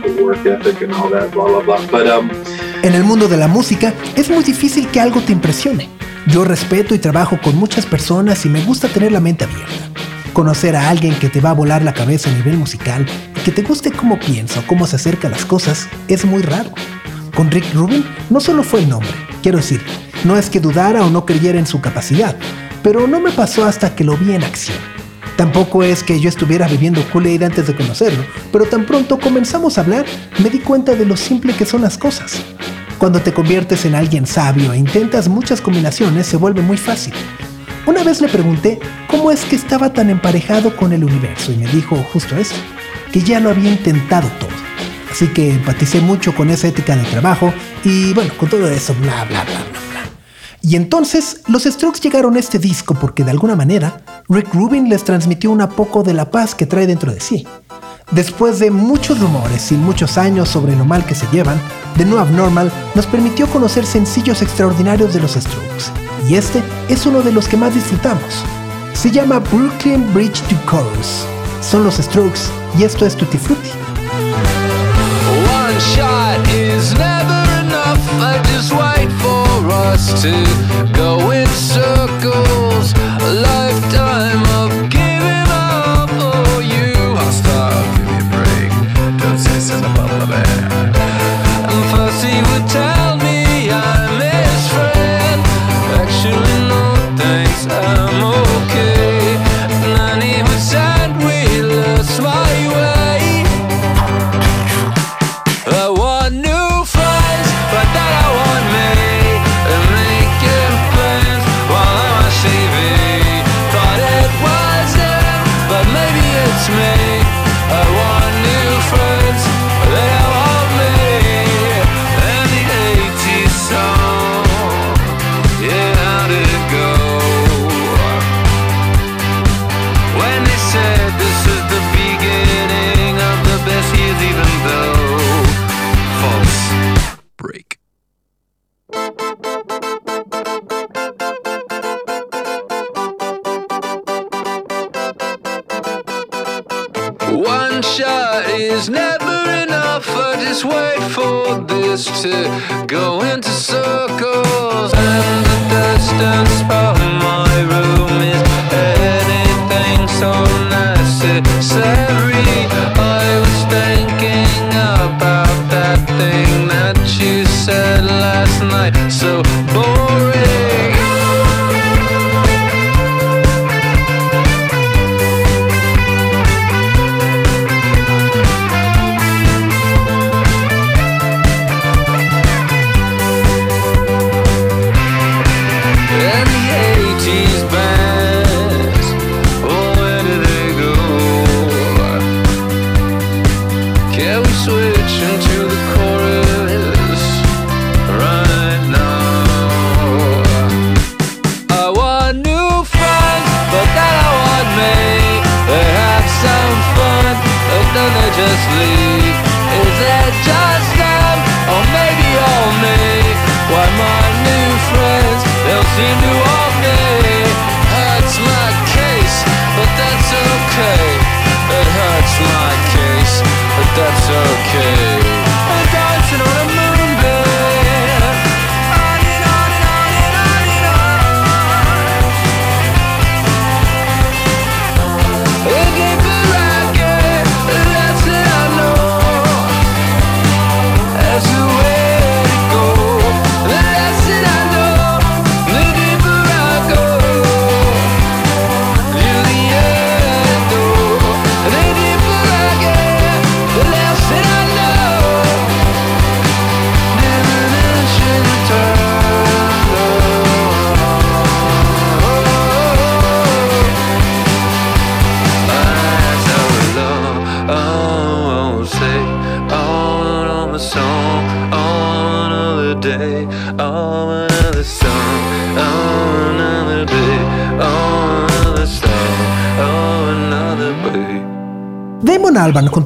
the 0.01 0.23
work 0.23 0.43
ethic 0.47 0.81
and 0.81 0.91
all 0.93 1.09
that, 1.09 1.31
blah 1.31 1.47
blah 1.47 1.61
blah." 1.61 1.85
But 1.91 2.07
um, 2.07 2.31
En 2.81 2.95
el 2.95 3.03
mundo 3.03 3.27
de 3.27 3.37
la 3.37 3.47
música 3.47 3.93
es 4.15 4.29
muy 4.31 4.43
difícil 4.43 4.87
que 4.87 4.99
algo 4.99 5.21
te 5.21 5.31
impresione. 5.31 5.89
Yo 6.25 6.43
respeto 6.43 6.95
y 6.95 6.97
trabajo 6.97 7.37
con 7.43 7.55
muchas 7.55 7.85
personas 7.85 8.45
y 8.45 8.49
me 8.49 8.63
gusta 8.63 8.87
tener 8.87 9.11
la 9.11 9.19
mente 9.19 9.43
abierta. 9.43 9.91
Conocer 10.33 10.77
a 10.77 10.89
alguien 10.89 11.15
que 11.19 11.27
te 11.27 11.41
va 11.41 11.49
a 11.49 11.53
volar 11.53 11.81
la 11.83 11.93
cabeza 11.93 12.29
a 12.29 12.33
nivel 12.33 12.57
musical 12.57 13.05
y 13.35 13.39
que 13.41 13.51
te 13.51 13.63
guste 13.63 13.91
cómo 13.91 14.17
piensa 14.17 14.61
o 14.61 14.67
cómo 14.67 14.87
se 14.87 14.95
acerca 14.95 15.27
a 15.27 15.31
las 15.31 15.43
cosas 15.43 15.89
es 16.07 16.23
muy 16.23 16.41
raro. 16.41 16.71
Con 17.35 17.51
Rick 17.51 17.73
Rubin 17.73 18.05
no 18.29 18.39
solo 18.39 18.63
fue 18.63 18.79
el 18.79 18.89
nombre, 18.89 19.11
quiero 19.43 19.57
decir, 19.57 19.81
no 20.23 20.37
es 20.37 20.49
que 20.49 20.61
dudara 20.61 21.03
o 21.03 21.09
no 21.09 21.25
creyera 21.25 21.59
en 21.59 21.67
su 21.67 21.81
capacidad, 21.81 22.37
pero 22.81 23.07
no 23.07 23.19
me 23.19 23.31
pasó 23.31 23.65
hasta 23.65 23.93
que 23.93 24.05
lo 24.05 24.15
vi 24.15 24.33
en 24.33 24.43
acción. 24.43 24.77
Tampoco 25.35 25.83
es 25.83 26.01
que 26.01 26.19
yo 26.19 26.29
estuviera 26.29 26.67
bebiendo 26.67 27.03
Kool-Aid 27.11 27.43
antes 27.43 27.67
de 27.67 27.75
conocerlo, 27.75 28.23
pero 28.53 28.65
tan 28.65 28.85
pronto 28.85 29.19
comenzamos 29.19 29.77
a 29.77 29.81
hablar, 29.81 30.05
me 30.39 30.49
di 30.49 30.59
cuenta 30.59 30.95
de 30.95 31.05
lo 31.05 31.17
simple 31.17 31.53
que 31.53 31.65
son 31.65 31.81
las 31.81 31.97
cosas. 31.97 32.41
Cuando 32.97 33.19
te 33.19 33.33
conviertes 33.33 33.83
en 33.83 33.95
alguien 33.95 34.25
sabio 34.25 34.71
e 34.71 34.77
intentas 34.77 35.27
muchas 35.27 35.59
combinaciones, 35.59 36.27
se 36.27 36.37
vuelve 36.37 36.61
muy 36.61 36.77
fácil. 36.77 37.13
Una 37.87 38.03
vez 38.03 38.21
le 38.21 38.27
pregunté 38.27 38.79
cómo 39.07 39.31
es 39.31 39.43
que 39.43 39.55
estaba 39.55 39.91
tan 39.91 40.11
emparejado 40.11 40.75
con 40.77 40.93
el 40.93 41.03
universo 41.03 41.51
y 41.51 41.57
me 41.57 41.67
dijo 41.67 41.95
justo 42.13 42.37
eso, 42.37 42.55
que 43.11 43.21
ya 43.21 43.39
lo 43.39 43.49
había 43.49 43.71
intentado 43.71 44.29
todo. 44.39 44.49
Así 45.11 45.27
que 45.27 45.49
empaticé 45.49 45.99
mucho 45.99 46.33
con 46.35 46.51
esa 46.51 46.67
ética 46.67 46.95
de 46.95 47.03
trabajo 47.03 47.51
y 47.83 48.13
bueno, 48.13 48.33
con 48.37 48.49
todo 48.49 48.69
eso, 48.69 48.93
bla, 49.01 49.25
bla, 49.25 49.43
bla, 49.43 49.63
bla, 49.63 49.79
bla. 49.89 50.09
Y 50.61 50.75
entonces 50.75 51.41
los 51.47 51.63
Strokes 51.63 51.99
llegaron 52.01 52.35
a 52.35 52.39
este 52.39 52.59
disco 52.59 52.93
porque 52.93 53.23
de 53.23 53.31
alguna 53.31 53.55
manera 53.55 54.01
Rick 54.29 54.53
Rubin 54.53 54.87
les 54.87 55.03
transmitió 55.03 55.49
un 55.49 55.67
poco 55.69 56.03
de 56.03 56.13
la 56.13 56.29
paz 56.29 56.53
que 56.53 56.67
trae 56.67 56.85
dentro 56.85 57.11
de 57.11 57.19
sí. 57.19 57.47
Después 58.11 58.59
de 58.59 58.69
muchos 58.69 59.19
rumores 59.19 59.71
y 59.71 59.75
muchos 59.75 60.19
años 60.19 60.49
sobre 60.49 60.75
lo 60.75 60.85
mal 60.85 61.03
que 61.03 61.15
se 61.15 61.25
llevan, 61.31 61.59
The 61.97 62.05
New 62.05 62.19
Abnormal 62.19 62.71
nos 62.93 63.07
permitió 63.07 63.47
conocer 63.47 63.87
sencillos 63.87 64.43
extraordinarios 64.43 65.13
de 65.13 65.21
los 65.21 65.31
Strokes. 65.31 66.10
Y 66.27 66.35
este 66.35 66.63
es 66.89 67.05
uno 67.05 67.21
de 67.21 67.31
los 67.31 67.47
que 67.47 67.57
más 67.57 67.73
disfrutamos. 67.73 68.43
Se 68.93 69.11
llama 69.11 69.39
Brooklyn 69.39 70.13
Bridge 70.13 70.41
to 70.43 70.55
Chorus. 70.69 71.25
Son 71.61 71.83
los 71.83 71.95
Strokes 71.95 72.41
y 72.77 72.83
esto 72.83 73.05
es 73.05 73.15
Tutti 73.15 73.37
Frutti. 73.37 73.69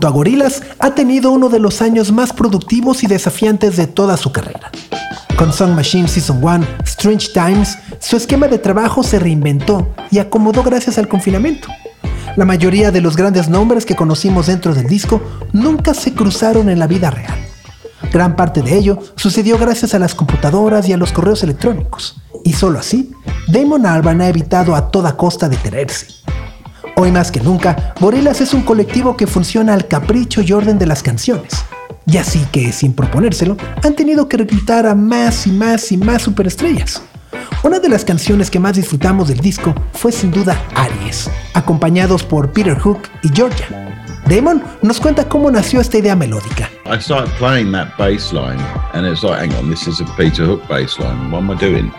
A 0.08 0.10
Gorillaz 0.10 0.62
ha 0.80 0.96
tenido 0.96 1.32
uno 1.32 1.50
de 1.50 1.60
los 1.60 1.82
años 1.82 2.12
más 2.12 2.34
productivos 2.34 3.04
y 3.04 3.08
desafiantes 3.08 3.78
de 3.78 3.88
toda 3.88 4.18
su 4.18 4.32
carrera. 4.32 4.72
Con 5.38 5.52
Song 5.52 5.72
Machine 5.72 6.08
Season 6.08 6.44
1, 6.44 6.66
Strange 6.86 7.30
Times, 7.34 7.78
su 8.00 8.16
esquema 8.16 8.48
de 8.48 8.58
trabajo 8.58 9.04
se 9.04 9.20
reinventó 9.20 9.94
y 10.12 10.20
acomodó 10.20 10.64
gracias 10.64 10.98
al 10.98 11.08
confinamiento. 11.08 11.68
La 12.36 12.46
mayoría 12.46 12.92
de 12.92 13.02
los 13.02 13.16
grandes 13.16 13.50
nombres 13.50 13.86
que 13.86 13.96
conocimos 13.96 14.48
dentro 14.48 14.74
del 14.74 14.88
disco 14.88 15.22
nunca 15.54 15.94
se 15.94 16.14
cruzaron 16.14 16.70
en 16.70 16.80
la 16.80 16.88
vida 16.88 17.12
real. 17.12 17.38
Gran 18.12 18.36
parte 18.36 18.62
de 18.62 18.78
ello 18.78 19.00
sucedió 19.16 19.58
gracias 19.58 19.94
a 19.94 20.00
las 20.00 20.16
computadoras 20.16 20.88
y 20.88 20.94
a 20.94 20.98
los 20.98 21.12
correos 21.12 21.44
electrónicos. 21.44 22.22
Y 22.44 22.54
solo 22.54 22.80
así, 22.80 23.12
Damon 23.48 23.86
Albarn 23.86 24.22
ha 24.22 24.30
evitado 24.30 24.76
a 24.76 24.90
toda 24.90 25.18
costa 25.18 25.50
detenerse. 25.50 26.15
Hoy 26.98 27.12
más 27.12 27.30
que 27.30 27.42
nunca, 27.42 27.94
Gorillaz 28.00 28.40
es 28.40 28.54
un 28.54 28.62
colectivo 28.62 29.18
que 29.18 29.28
funciona 29.28 29.74
al 29.74 29.88
capricho 29.88 30.42
y 30.42 30.54
orden 30.54 30.80
de 30.80 30.86
las 30.86 31.04
canciones. 31.04 31.66
Y 32.06 32.18
así 32.18 32.40
que, 32.54 32.72
sin 32.72 32.94
proponérselo, 32.94 33.58
han 33.84 33.96
tenido 33.96 34.30
que 34.30 34.38
reclutar 34.38 34.86
a 34.86 34.96
más 34.96 35.46
y 35.46 35.52
más 35.52 35.92
y 35.92 35.98
más 35.98 36.22
superestrellas. 36.22 37.02
Una 37.64 37.80
de 37.80 37.90
las 37.90 38.06
canciones 38.06 38.50
que 38.50 38.60
más 38.60 38.78
disfrutamos 38.78 39.28
del 39.28 39.40
disco 39.42 39.76
fue 39.92 40.14
sin 40.14 40.32
duda 40.32 40.58
Aries, 40.74 41.30
acompañados 41.54 42.24
por 42.24 42.52
Peter 42.54 42.78
Hook 42.80 43.10
y 43.24 43.30
Georgia. 43.34 43.68
Damon 44.30 44.64
nos 44.82 45.02
cuenta 45.02 45.28
cómo 45.28 45.52
nació 45.52 45.82
esta 45.82 45.98
idea 45.98 46.16
melódica. 46.16 46.70
I 46.86 47.00
started 47.02 47.30
playing 47.38 47.74
that 47.74 47.90
bass 47.98 48.32
and 48.94 49.06
it's 49.06 49.22
like, 49.22 49.40
hang 49.40 49.54
on, 49.56 49.70
this 49.70 49.86
is 49.86 50.00
a 50.00 50.06
Peter 50.16 50.46
Hook 50.46 50.66
bass. 50.70 50.98
What 50.98 51.10
am 51.10 51.52
I 51.52 51.56
doing? 51.56 51.92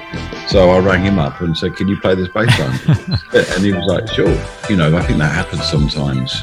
So 0.48 0.70
I 0.70 0.78
rang 0.78 1.02
him 1.04 1.18
up 1.18 1.40
and 1.40 1.56
said, 1.56 1.76
Can 1.76 1.88
you 1.88 1.98
play 2.00 2.14
this 2.14 2.28
bass 2.28 2.56
line? 2.58 3.18
and 3.32 3.64
he 3.64 3.72
was 3.72 3.84
like, 3.86 4.08
Sure. 4.08 4.36
You 4.70 4.76
know, 4.76 4.96
I 4.96 5.02
think 5.02 5.18
that 5.18 5.32
happens 5.34 5.64
sometimes. 5.68 6.42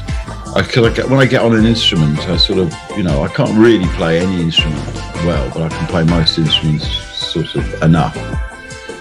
I, 0.54 0.62
'cause 0.62 0.84
I 0.86 0.94
get, 0.94 1.08
when 1.08 1.18
I 1.18 1.26
get 1.26 1.42
on 1.42 1.54
an 1.56 1.64
instrument, 1.66 2.18
I 2.28 2.36
sort 2.36 2.58
of, 2.60 2.72
you 2.96 3.02
know, 3.02 3.24
I 3.24 3.28
can't 3.28 3.56
really 3.58 3.86
play 3.96 4.20
any 4.20 4.40
instrument 4.42 4.84
well, 5.24 5.50
but 5.52 5.62
I 5.62 5.68
can 5.76 5.86
play 5.88 6.04
most 6.04 6.38
instruments 6.38 6.86
sort 6.86 7.54
of 7.56 7.82
enough. 7.82 8.16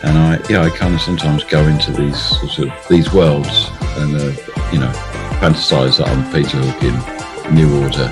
And 0.04 0.18
I, 0.18 0.39
yeah, 0.49 0.62
I 0.64 0.70
kind 0.70 0.95
of 0.95 1.01
sometimes 1.01 1.43
go 1.43 1.62
into 1.68 1.91
these 1.91 2.18
sort 2.20 2.60
of 2.60 2.88
these 2.89 3.14
worlds 3.14 3.70
and, 3.97 4.16
uh, 4.16 4.32
you 4.72 4.80
know, 4.80 4.91
fantasize 5.41 5.97
that 5.99 6.08
I'm 6.08 6.24
Peter 6.34 6.58
Hook 6.58 6.84
in 6.84 7.54
New 7.56 7.84
Order 7.84 8.10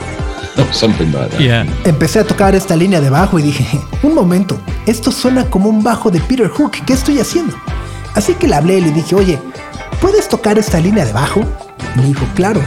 or 0.62 0.74
something 0.74 1.12
like 1.12 1.30
that. 1.30 1.40
Yeah. 1.40 1.66
Empecé 1.86 2.20
a 2.20 2.24
tocar 2.24 2.56
esta 2.56 2.76
línea 2.76 3.02
de 3.02 3.10
bajo 3.10 3.40
y 3.40 3.44
dije, 3.44 3.66
un 4.04 4.14
momento, 4.16 4.60
esto 4.86 5.12
suena 5.12 5.50
como 5.50 5.70
un 5.70 5.84
bajo 5.84 6.12
de 6.12 6.20
Peter 6.22 6.48
Hook, 6.48 6.72
¿qué 6.86 6.94
estoy 6.94 7.20
haciendo? 7.20 7.56
Así 8.14 8.34
que 8.34 8.48
le 8.48 8.56
hablé 8.56 8.80
y 8.80 8.82
le 8.82 8.92
dije, 8.92 9.16
oye, 9.16 9.40
¿puedes 10.02 10.28
tocar 10.28 10.58
esta 10.58 10.80
línea 10.80 11.06
de 11.06 11.14
bajo? 11.14 11.42
Y 11.96 12.00
me 12.00 12.06
dijo, 12.08 12.26
claro. 12.36 12.62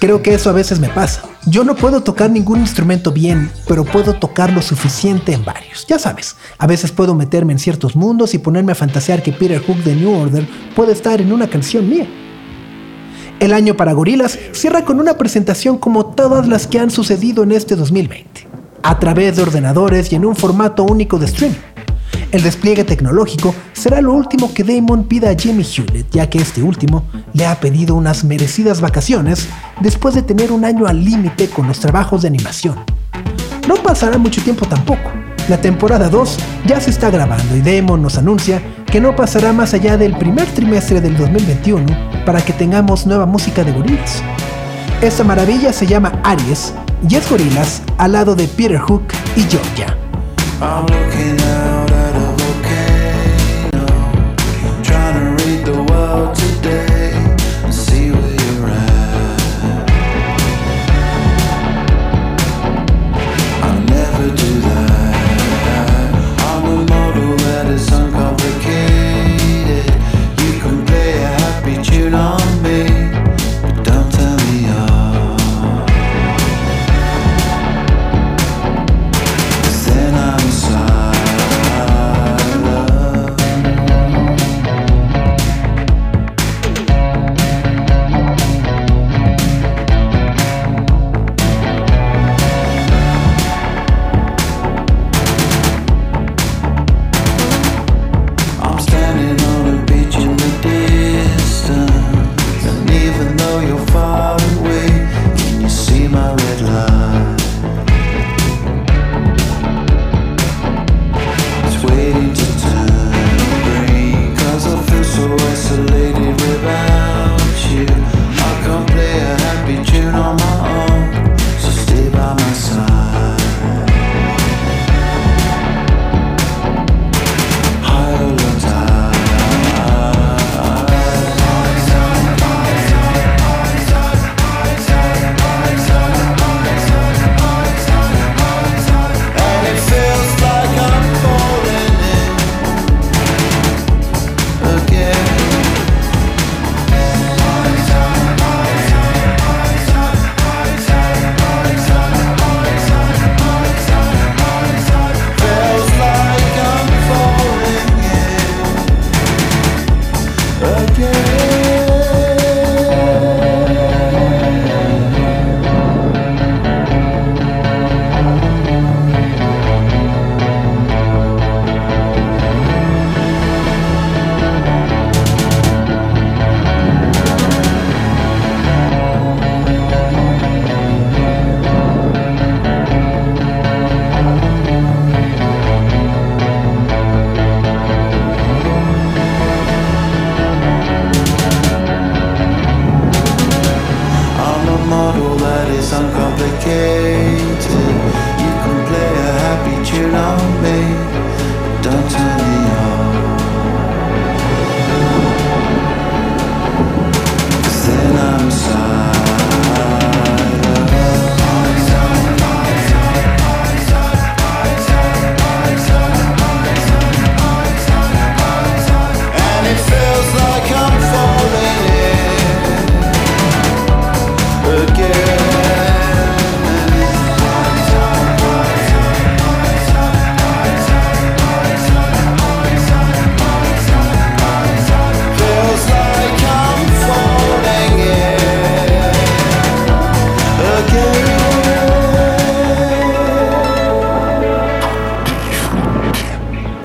Creo 0.00 0.20
que 0.20 0.34
eso 0.34 0.50
a 0.50 0.52
veces 0.52 0.80
me 0.80 0.88
pasa. 0.88 1.22
Yo 1.46 1.64
no 1.64 1.76
puedo 1.76 2.02
tocar 2.02 2.30
ningún 2.30 2.60
instrumento 2.60 3.12
bien, 3.12 3.50
pero 3.68 3.84
puedo 3.84 4.14
tocar 4.14 4.52
lo 4.52 4.60
suficiente 4.60 5.32
en 5.32 5.44
varios. 5.44 5.86
Ya 5.86 5.98
sabes, 5.98 6.36
a 6.58 6.66
veces 6.66 6.90
puedo 6.90 7.14
meterme 7.14 7.52
en 7.52 7.58
ciertos 7.58 7.96
mundos 7.96 8.34
y 8.34 8.38
ponerme 8.38 8.72
a 8.72 8.74
fantasear 8.74 9.22
que 9.22 9.32
Peter 9.32 9.62
Hook 9.62 9.78
de 9.84 9.94
New 9.94 10.12
Order 10.12 10.46
puede 10.74 10.92
estar 10.92 11.20
en 11.20 11.32
una 11.32 11.48
canción 11.48 11.88
mía. 11.88 12.06
El 13.44 13.52
año 13.52 13.76
para 13.76 13.92
Gorillaz 13.92 14.38
cierra 14.52 14.86
con 14.86 15.00
una 15.00 15.18
presentación 15.18 15.76
como 15.76 16.06
todas 16.06 16.48
las 16.48 16.66
que 16.66 16.78
han 16.78 16.90
sucedido 16.90 17.42
en 17.42 17.52
este 17.52 17.76
2020, 17.76 18.48
a 18.82 18.98
través 18.98 19.36
de 19.36 19.42
ordenadores 19.42 20.10
y 20.10 20.14
en 20.14 20.24
un 20.24 20.34
formato 20.34 20.82
único 20.82 21.18
de 21.18 21.26
streaming. 21.26 21.58
El 22.32 22.42
despliegue 22.42 22.84
tecnológico 22.84 23.54
será 23.74 24.00
lo 24.00 24.14
último 24.14 24.54
que 24.54 24.64
Damon 24.64 25.04
pida 25.04 25.28
a 25.28 25.36
Jimmy 25.38 25.62
Hewlett, 25.62 26.06
ya 26.10 26.30
que 26.30 26.38
este 26.38 26.62
último 26.62 27.04
le 27.34 27.44
ha 27.44 27.60
pedido 27.60 27.96
unas 27.96 28.24
merecidas 28.24 28.80
vacaciones 28.80 29.46
después 29.82 30.14
de 30.14 30.22
tener 30.22 30.50
un 30.50 30.64
año 30.64 30.86
al 30.86 31.04
límite 31.04 31.50
con 31.50 31.68
los 31.68 31.80
trabajos 31.80 32.22
de 32.22 32.28
animación. 32.28 32.76
No 33.68 33.74
pasará 33.74 34.16
mucho 34.16 34.42
tiempo 34.42 34.64
tampoco. 34.64 35.10
La 35.48 35.58
temporada 35.58 36.08
2 36.08 36.38
ya 36.66 36.80
se 36.80 36.88
está 36.90 37.10
grabando 37.10 37.54
y 37.54 37.60
Damon 37.60 38.00
nos 38.00 38.16
anuncia 38.16 38.62
que 38.86 39.00
no 39.00 39.14
pasará 39.14 39.52
más 39.52 39.74
allá 39.74 39.98
del 39.98 40.16
primer 40.16 40.46
trimestre 40.54 41.02
del 41.02 41.16
2021 41.18 41.84
para 42.24 42.40
que 42.40 42.54
tengamos 42.54 43.06
nueva 43.06 43.26
música 43.26 43.62
de 43.62 43.72
Gorillaz. 43.72 44.22
Esta 45.02 45.22
maravilla 45.22 45.72
se 45.72 45.86
llama 45.86 46.12
Aries 46.24 46.72
y 47.06 47.16
es 47.16 47.28
Gorillaz 47.28 47.82
al 47.98 48.12
lado 48.12 48.34
de 48.34 48.48
Peter 48.48 48.78
Hook 48.78 49.04
y 49.36 49.42
Georgia. 49.42 49.94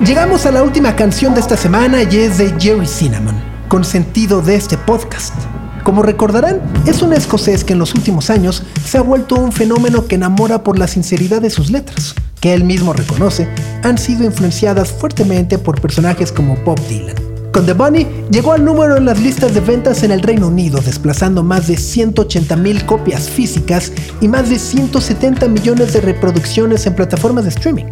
Llegamos 0.09 0.47
a 0.47 0.51
la 0.51 0.63
última 0.63 0.95
canción 0.95 1.35
de 1.35 1.39
esta 1.39 1.55
semana 1.55 2.01
y 2.01 2.17
es 2.17 2.39
de 2.39 2.51
Jerry 2.59 2.87
Cinnamon, 2.87 3.35
con 3.67 3.85
sentido 3.85 4.41
de 4.41 4.55
este 4.55 4.75
podcast. 4.75 5.35
Como 5.83 6.01
recordarán, 6.01 6.61
es 6.87 7.03
un 7.03 7.13
escocés 7.13 7.63
que 7.63 7.73
en 7.73 7.79
los 7.79 7.93
últimos 7.93 8.31
años 8.31 8.63
se 8.83 8.97
ha 8.97 9.03
vuelto 9.03 9.35
un 9.35 9.51
fenómeno 9.51 10.07
que 10.07 10.15
enamora 10.15 10.63
por 10.63 10.79
la 10.79 10.87
sinceridad 10.87 11.43
de 11.43 11.51
sus 11.51 11.69
letras, 11.69 12.15
que 12.41 12.55
él 12.55 12.63
mismo 12.63 12.93
reconoce 12.93 13.47
han 13.83 13.99
sido 13.99 14.23
influenciadas 14.23 14.91
fuertemente 14.91 15.59
por 15.59 15.79
personajes 15.79 16.31
como 16.31 16.55
Bob 16.65 16.79
Dylan. 16.87 17.15
Con 17.53 17.67
The 17.67 17.73
Bunny 17.73 18.07
llegó 18.31 18.53
al 18.53 18.65
número 18.65 18.97
en 18.97 19.05
las 19.05 19.19
listas 19.19 19.53
de 19.53 19.59
ventas 19.59 20.01
en 20.01 20.09
el 20.09 20.23
Reino 20.23 20.47
Unido, 20.47 20.81
desplazando 20.81 21.43
más 21.43 21.67
de 21.67 21.77
180 21.77 22.55
mil 22.55 22.83
copias 22.87 23.29
físicas 23.29 23.91
y 24.21 24.27
más 24.27 24.49
de 24.49 24.57
170 24.57 25.47
millones 25.49 25.93
de 25.93 26.01
reproducciones 26.01 26.87
en 26.87 26.95
plataformas 26.95 27.43
de 27.43 27.51
streaming. 27.51 27.85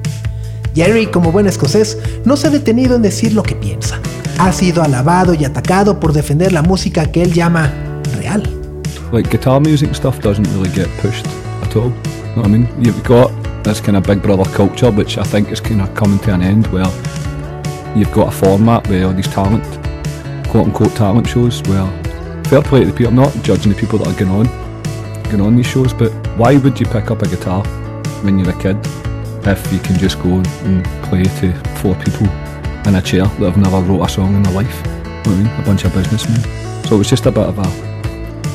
Jerry, 0.78 1.08
como 1.08 1.32
buen 1.32 1.48
escocés, 1.48 1.98
no 2.24 2.38
se 2.38 2.46
ha 2.46 2.50
detenido 2.52 2.96
en 2.96 3.02
decir 3.02 3.34
lo 3.34 3.42
que 3.42 3.56
piensa. 3.56 4.00
Ha 4.38 4.52
sido 4.52 4.84
alabado 4.84 5.34
y 5.34 5.44
atacado 5.44 6.00
por 6.00 6.14
defender 6.14 6.54
la 6.54 6.62
música 6.62 7.12
que 7.12 7.24
él 7.24 7.34
llama 7.34 7.74
real. 8.16 8.44
like 9.12 9.28
guitar 9.32 9.60
music 9.60 9.96
stuff 9.96 10.20
doesn't 10.20 10.48
really 10.54 10.70
get 10.76 10.88
pushed 11.02 11.26
at 11.64 11.76
all. 11.76 11.86
You 11.86 11.90
know 11.90 12.44
what 12.44 12.46
I 12.46 12.50
mean? 12.50 12.70
You've 12.80 13.04
got 13.04 13.32
this 13.64 13.82
kind 13.82 13.98
of 13.98 14.04
big 14.04 14.22
brother 14.22 14.46
culture, 14.52 14.92
which 14.92 15.18
I 15.18 15.24
think 15.24 15.52
is 15.52 15.60
kind 15.60 15.82
of 15.82 15.92
coming 15.96 16.20
to 16.20 16.34
an 16.36 16.44
end, 16.44 16.68
where 16.68 16.86
you've 17.96 18.12
got 18.12 18.28
a 18.28 18.38
format 18.38 18.88
where 18.88 19.08
all 19.08 19.14
these 19.14 19.28
talent, 19.28 19.64
quote 20.48 20.68
unquote 20.68 20.96
talent 20.96 21.28
shows, 21.28 21.60
where 21.64 21.88
fair 22.44 22.62
play 22.62 22.82
to 22.82 22.86
the 22.86 22.94
people, 22.94 23.08
I'm 23.08 23.16
not 23.16 23.34
judging 23.42 23.74
the 23.74 23.80
people 23.80 23.98
that 23.98 24.10
are 24.10 24.20
going 24.20 24.46
on, 24.46 25.24
going 25.32 25.42
on 25.42 25.56
these 25.56 25.66
shows, 25.66 25.92
but 25.92 26.12
why 26.38 26.56
would 26.58 26.80
you 26.80 26.86
pick 26.86 27.10
up 27.10 27.24
a 27.24 27.28
guitar 27.28 27.66
when 28.22 28.38
you're 28.38 28.52
a 28.52 28.60
kid 28.60 28.78
if 29.48 29.72
you 29.72 29.80
can 29.80 29.98
just 29.98 30.20
go 30.22 30.42
and 30.66 30.86
play 31.04 31.24
to 31.24 31.54
four 31.82 31.96
people 31.96 32.28
in 32.86 32.96
a 32.96 33.02
chair 33.02 33.26
that 33.26 33.52
have 33.52 33.58
never 33.58 33.80
wrote 33.82 34.04
a 34.04 34.10
song 34.10 34.36
in 34.36 34.44
their 34.44 34.54
life? 34.54 34.78
You 34.86 34.92
know 34.92 35.24
I 35.26 35.36
mean? 35.36 35.48
A 35.48 35.64
bunch 35.66 35.84
of 35.86 35.94
businessmen. 35.94 36.42
So 36.86 36.96
it 36.96 36.98
was 37.00 37.10
just 37.10 37.26
a 37.26 37.32
bit 37.32 37.46
of 37.46 37.60
a 37.60 37.88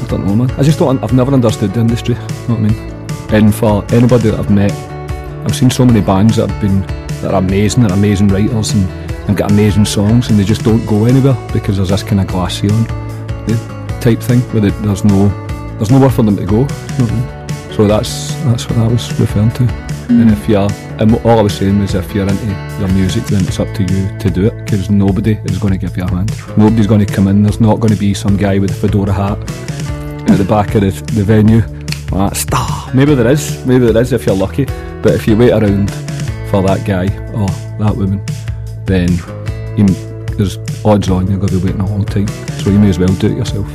I 0.03 0.07
don't 0.07 0.27
know, 0.27 0.35
man. 0.35 0.51
I 0.53 0.63
just 0.63 0.79
don't. 0.79 1.03
I've 1.03 1.13
never 1.13 1.33
understood 1.33 1.73
the 1.75 1.81
industry. 1.81 2.15
You 2.15 2.21
know 2.21 2.55
what 2.55 2.59
I 2.59 2.63
mean? 2.63 2.93
And 3.33 3.55
for 3.55 3.85
anybody 3.95 4.31
that 4.31 4.39
I've 4.39 4.51
met, 4.51 4.73
I've 5.47 5.55
seen 5.55 5.71
so 5.71 5.87
many 5.87 6.01
bands 6.01 6.37
that 6.37 6.51
have 6.51 6.61
been 6.61 6.81
that 7.23 7.33
are 7.33 7.39
amazing, 7.39 7.85
that 7.85 7.93
are 7.93 7.99
amazing 7.99 8.29
writers 8.29 8.73
and, 8.73 8.89
and 9.29 9.37
got 9.37 9.51
amazing 9.51 9.85
songs, 9.85 10.29
and 10.29 10.39
they 10.39 10.45
just 10.45 10.65
don't 10.65 10.85
go 10.87 11.05
anywhere 11.05 11.37
because 11.53 11.77
there's 11.77 11.91
this 11.91 12.03
kind 12.03 12.21
of 12.21 12.27
glass 12.27 12.61
ceiling 12.61 12.85
eh, 13.49 13.57
the 13.87 13.99
type 14.01 14.21
thing 14.21 14.41
where 14.53 14.71
there's 14.71 15.05
no 15.05 15.29
there's 15.77 15.91
nowhere 15.91 16.11
for 16.11 16.25
them 16.25 16.37
to 16.37 16.45
go. 16.45 16.61
You 16.61 16.67
know 16.67 17.07
I 17.07 17.47
mean? 17.47 17.73
So 17.73 17.87
that's 17.87 18.35
that's 18.45 18.69
what 18.69 18.79
I 18.79 18.89
was 18.89 19.19
referring 19.21 19.53
to. 19.53 19.65
And 20.21 20.31
if 20.31 20.49
you're, 20.49 20.69
and 21.01 21.15
all 21.25 21.39
I 21.39 21.43
was 21.43 21.57
saying 21.57 21.79
was 21.79 21.95
if 21.95 22.15
you're 22.15 22.29
into 22.29 22.47
your 22.79 22.89
music, 22.89 23.25
then 23.25 23.45
it's 23.47 23.59
up 23.59 23.69
to 23.75 23.83
you 23.83 24.19
to 24.19 24.31
do 24.31 24.47
it 24.47 24.65
because 24.65 24.91
nobody 24.91 25.33
is 25.45 25.59
going 25.59 25.73
to 25.73 25.79
give 25.79 25.97
you 25.97 26.05
a 26.05 26.11
hand. 26.11 26.31
Nobody's 26.57 26.87
going 26.87 27.05
to 27.05 27.13
come 27.13 27.29
in. 27.29 27.43
There's 27.43 27.61
not 27.61 27.81
going 27.81 27.93
to 27.93 27.99
be 27.99 28.13
some 28.15 28.37
guy 28.37 28.59
with 28.59 28.71
a 28.71 28.75
fedora 28.75 29.13
hat 29.13 29.39
at 30.31 30.37
the 30.37 30.47
back 30.49 30.75
of 30.75 30.83
the, 30.83 30.91
the 31.13 31.25
venue. 31.25 31.63
Like, 32.11 32.37
star. 32.37 32.95
Maybe 32.95 33.15
there 33.15 33.27
is. 33.27 33.65
Maybe 33.67 33.91
there 33.91 34.03
is 34.03 34.13
if 34.13 34.27
you're 34.27 34.37
lucky. 34.37 34.67
But 35.03 35.15
if 35.15 35.27
you 35.27 35.37
wait 35.37 35.53
around 35.53 35.91
for 36.51 36.63
that 36.63 36.85
guy 36.87 37.07
or 37.33 37.49
that 37.79 37.97
woman, 37.97 38.25
then 38.85 39.09
you, 39.79 39.87
there's 40.37 40.59
odds 40.85 41.09
on 41.09 41.27
you're 41.27 41.39
going 41.39 41.49
to 41.49 41.59
be 41.59 41.65
waiting 41.65 41.81
a 41.81 41.87
long 41.87 42.05
time. 42.05 42.29
So 42.61 42.71
you 42.71 42.79
may 42.79 42.91
as 42.91 42.99
well 42.99 43.13
do 43.15 43.33
it 43.33 43.37
yourself. 43.39 43.67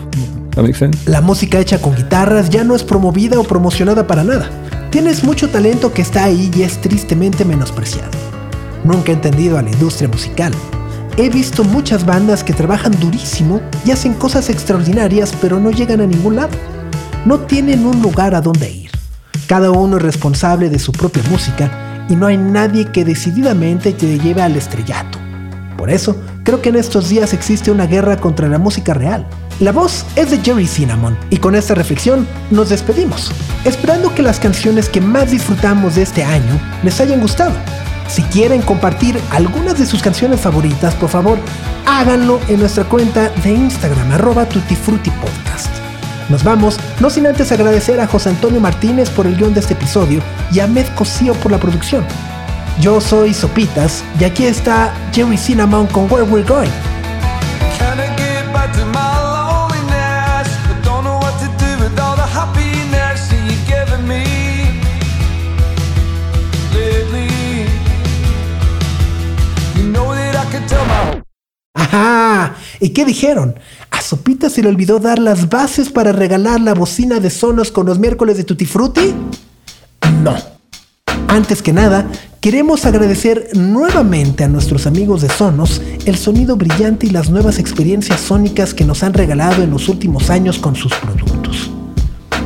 That 0.57 0.63
makes 0.63 0.79
sense? 0.79 1.07
La 1.07 1.21
música 1.21 1.59
hecha 1.59 1.79
con 1.79 1.95
guitarras 1.95 2.49
ya 2.49 2.63
no 2.63 2.75
es 2.75 2.83
promovida 2.83 3.39
o 3.39 3.43
promocionada 3.43 4.07
para 4.07 4.23
nada. 4.23 4.49
Tienes 4.89 5.23
mucho 5.23 5.49
talento 5.49 5.93
que 5.93 6.01
está 6.01 6.23
ahí 6.23 6.49
y 6.55 6.63
es 6.63 6.81
tristemente 6.81 7.45
menospreciado. 7.45 8.09
Nunca 8.83 9.11
he 9.11 9.15
entendido 9.15 9.59
a 9.59 9.61
la 9.61 9.69
industria 9.69 10.09
musical. 10.09 10.51
He 11.15 11.29
visto 11.29 11.63
muchas 11.63 12.07
bandas 12.07 12.43
que 12.43 12.53
trabajan 12.53 12.99
durísimo 12.99 13.61
y 13.85 13.91
hacen 13.91 14.15
cosas 14.15 14.49
extraordinarias 14.49 15.31
pero 15.39 15.59
no 15.59 15.69
llegan 15.69 16.01
a 16.01 16.07
ningún 16.07 16.37
lado. 16.37 16.57
No 17.25 17.41
tienen 17.41 17.85
un 17.85 18.01
lugar 18.01 18.33
a 18.33 18.41
donde 18.41 18.71
ir. 18.71 18.89
Cada 19.45 19.69
uno 19.69 19.97
es 19.97 20.01
responsable 20.01 20.71
de 20.71 20.79
su 20.79 20.91
propia 20.91 21.21
música 21.29 21.69
y 22.09 22.15
no 22.15 22.25
hay 22.25 22.37
nadie 22.37 22.85
que 22.85 23.05
decididamente 23.05 23.93
te 23.93 24.17
lleve 24.17 24.41
al 24.41 24.55
estrellato. 24.55 25.19
Por 25.77 25.91
eso, 25.91 26.19
creo 26.43 26.63
que 26.63 26.69
en 26.69 26.77
estos 26.77 27.09
días 27.09 27.33
existe 27.33 27.69
una 27.69 27.85
guerra 27.85 28.17
contra 28.17 28.47
la 28.47 28.57
música 28.57 28.95
real. 28.95 29.27
La 29.59 29.71
voz 29.71 30.05
es 30.15 30.29
de 30.29 30.37
Jerry 30.37 30.67
Cinnamon 30.67 31.17
y 31.31 31.37
con 31.37 31.55
esta 31.55 31.73
reflexión 31.73 32.27
nos 32.51 32.69
despedimos, 32.69 33.31
esperando 33.65 34.13
que 34.13 34.21
las 34.21 34.39
canciones 34.39 34.87
que 34.87 35.01
más 35.01 35.31
disfrutamos 35.31 35.95
de 35.95 36.03
este 36.03 36.23
año 36.23 36.59
les 36.83 37.01
hayan 37.01 37.21
gustado. 37.21 37.53
Si 38.07 38.21
quieren 38.21 38.61
compartir 38.61 39.19
algunas 39.31 39.79
de 39.79 39.87
sus 39.87 40.03
canciones 40.03 40.41
favoritas, 40.41 40.93
por 40.93 41.09
favor, 41.09 41.39
háganlo 41.87 42.39
en 42.49 42.59
nuestra 42.59 42.83
cuenta 42.83 43.29
de 43.29 43.51
Instagram, 43.51 44.11
arroba 44.11 44.45
tutifrutipodcast. 44.45 45.71
Nos 46.29 46.43
vamos, 46.43 46.77
no 46.99 47.09
sin 47.09 47.25
antes 47.25 47.51
agradecer 47.51 47.99
a 47.99 48.05
José 48.05 48.29
Antonio 48.29 48.59
Martínez 48.59 49.09
por 49.09 49.25
el 49.25 49.37
guion 49.37 49.55
de 49.55 49.61
este 49.61 49.73
episodio 49.73 50.21
y 50.51 50.59
a 50.59 50.67
Med 50.67 50.85
Cosío 50.93 51.33
por 51.33 51.51
la 51.51 51.57
producción. 51.57 52.05
Yo 52.79 53.01
soy 53.01 53.33
Sopitas 53.33 54.03
y 54.19 54.23
aquí 54.23 54.45
está 54.45 54.93
Jerry 55.13 55.37
Cinnamon 55.37 55.87
con 55.87 56.03
Where 56.11 56.25
We're 56.25 56.47
Going. 56.47 56.69
¡Ajá! 71.77 72.55
¿Y 72.79 72.89
qué 72.89 73.05
dijeron? 73.05 73.55
¿A 73.91 74.01
Sopita 74.01 74.49
se 74.49 74.63
le 74.63 74.69
olvidó 74.69 74.97
dar 74.97 75.19
las 75.19 75.47
bases 75.47 75.89
para 75.89 76.11
regalar 76.11 76.59
la 76.59 76.73
bocina 76.73 77.19
de 77.19 77.29
Sonos 77.29 77.71
con 77.71 77.85
los 77.85 77.99
miércoles 77.99 78.35
de 78.35 78.43
Tutti 78.43 78.65
Frutti? 78.65 79.13
No. 80.23 80.35
Antes 81.27 81.61
que 81.61 81.73
nada, 81.73 82.07
queremos 82.41 82.85
agradecer 82.87 83.49
nuevamente 83.53 84.43
a 84.43 84.47
nuestros 84.47 84.87
amigos 84.87 85.21
de 85.21 85.29
Sonos 85.29 85.79
el 86.05 86.17
sonido 86.17 86.55
brillante 86.55 87.05
y 87.05 87.11
las 87.11 87.29
nuevas 87.29 87.59
experiencias 87.59 88.21
sónicas 88.21 88.73
que 88.73 88.83
nos 88.83 89.03
han 89.03 89.13
regalado 89.13 89.61
en 89.61 89.69
los 89.69 89.87
últimos 89.87 90.31
años 90.31 90.57
con 90.57 90.75
sus 90.75 90.93
productos. 90.95 91.69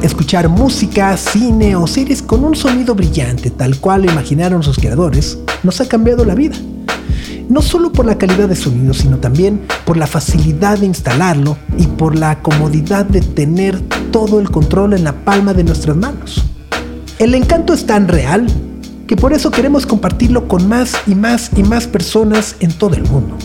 Escuchar 0.01 0.49
música, 0.49 1.15
cine 1.15 1.77
o 1.77 1.87
series 1.87 2.21
con 2.21 2.43
un 2.43 2.55
sonido 2.55 2.95
brillante, 2.95 3.49
tal 3.49 3.79
cual 3.79 4.01
lo 4.01 4.11
imaginaron 4.11 4.61
sus 4.61 4.77
creadores, 4.77 5.37
nos 5.63 5.79
ha 5.79 5.87
cambiado 5.87 6.25
la 6.25 6.35
vida 6.35 6.57
no 7.51 7.61
solo 7.61 7.91
por 7.91 8.05
la 8.05 8.17
calidad 8.17 8.47
de 8.47 8.55
sonido, 8.55 8.93
sino 8.93 9.17
también 9.17 9.61
por 9.83 9.97
la 9.97 10.07
facilidad 10.07 10.79
de 10.79 10.85
instalarlo 10.85 11.57
y 11.77 11.85
por 11.85 12.17
la 12.17 12.41
comodidad 12.41 13.05
de 13.05 13.19
tener 13.19 13.77
todo 14.09 14.39
el 14.39 14.49
control 14.49 14.93
en 14.93 15.03
la 15.03 15.25
palma 15.25 15.53
de 15.53 15.65
nuestras 15.65 15.97
manos. 15.97 16.45
El 17.19 17.35
encanto 17.35 17.73
es 17.73 17.85
tan 17.85 18.07
real 18.07 18.47
que 19.05 19.17
por 19.17 19.33
eso 19.33 19.51
queremos 19.51 19.85
compartirlo 19.85 20.47
con 20.47 20.69
más 20.69 20.93
y 21.05 21.13
más 21.13 21.51
y 21.57 21.63
más 21.63 21.87
personas 21.87 22.55
en 22.61 22.71
todo 22.71 22.95
el 22.95 23.03
mundo. 23.03 23.35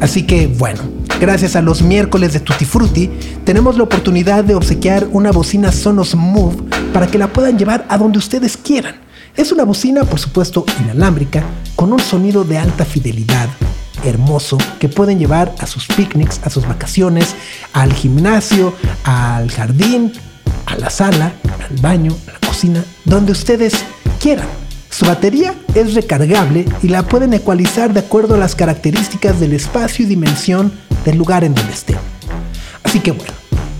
Así 0.00 0.24
que 0.24 0.48
bueno, 0.48 0.82
gracias 1.20 1.54
a 1.54 1.62
los 1.62 1.82
miércoles 1.82 2.32
de 2.32 2.40
Tutti 2.40 2.64
Frutti, 2.64 3.08
tenemos 3.44 3.76
la 3.76 3.84
oportunidad 3.84 4.42
de 4.42 4.56
obsequiar 4.56 5.06
una 5.12 5.30
bocina 5.30 5.70
Sonos 5.70 6.16
Move 6.16 6.64
para 6.92 7.06
que 7.06 7.16
la 7.16 7.32
puedan 7.32 7.56
llevar 7.56 7.86
a 7.88 7.96
donde 7.96 8.18
ustedes 8.18 8.56
quieran. 8.56 9.05
Es 9.36 9.52
una 9.52 9.64
bocina, 9.64 10.04
por 10.04 10.18
supuesto, 10.18 10.64
inalámbrica, 10.80 11.44
con 11.74 11.92
un 11.92 12.00
sonido 12.00 12.44
de 12.44 12.56
alta 12.56 12.86
fidelidad, 12.86 13.50
hermoso, 14.02 14.56
que 14.80 14.88
pueden 14.88 15.18
llevar 15.18 15.54
a 15.58 15.66
sus 15.66 15.86
picnics, 15.88 16.40
a 16.42 16.48
sus 16.48 16.66
vacaciones, 16.66 17.34
al 17.74 17.92
gimnasio, 17.92 18.72
al 19.04 19.50
jardín, 19.50 20.12
a 20.64 20.76
la 20.76 20.88
sala, 20.88 21.34
al 21.68 21.76
baño, 21.82 22.16
a 22.28 22.32
la 22.32 22.48
cocina, 22.48 22.82
donde 23.04 23.32
ustedes 23.32 23.74
quieran. 24.20 24.48
Su 24.88 25.04
batería 25.04 25.54
es 25.74 25.92
recargable 25.92 26.64
y 26.82 26.88
la 26.88 27.02
pueden 27.02 27.34
ecualizar 27.34 27.92
de 27.92 28.00
acuerdo 28.00 28.36
a 28.36 28.38
las 28.38 28.54
características 28.54 29.38
del 29.38 29.52
espacio 29.52 30.06
y 30.06 30.08
dimensión 30.08 30.72
del 31.04 31.18
lugar 31.18 31.44
en 31.44 31.54
donde 31.54 31.74
estén. 31.74 31.98
Así 32.82 33.00
que 33.00 33.10
bueno, 33.10 33.34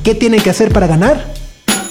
¿qué 0.05 0.15
tienen 0.15 0.43
que 0.43 0.51
hacer 0.51 0.71
para 0.71 0.87
ganar? 0.87 1.33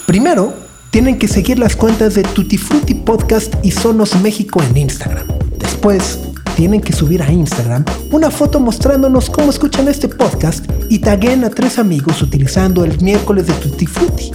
Primero, 0.05 0.64
tienen 0.95 1.19
que 1.19 1.27
seguir 1.27 1.59
las 1.59 1.75
cuentas 1.75 2.15
de 2.15 2.23
Tutti 2.23 2.57
Frutti 2.57 2.93
Podcast 2.93 3.53
y 3.63 3.71
Sonos 3.71 4.15
México 4.21 4.63
en 4.63 4.77
Instagram. 4.77 5.27
Después, 5.59 6.19
tienen 6.55 6.79
que 6.79 6.93
subir 6.93 7.21
a 7.21 7.29
Instagram 7.29 7.83
una 8.11 8.31
foto 8.31 8.61
mostrándonos 8.61 9.29
cómo 9.29 9.49
escuchan 9.49 9.89
este 9.89 10.07
podcast 10.07 10.63
y 10.87 10.99
taguen 10.99 11.43
a 11.43 11.49
tres 11.49 11.79
amigos 11.79 12.21
utilizando 12.21 12.85
el 12.85 12.97
miércoles 13.01 13.45
de 13.45 13.53
Tutti 13.55 13.85
Frutti. 13.85 14.31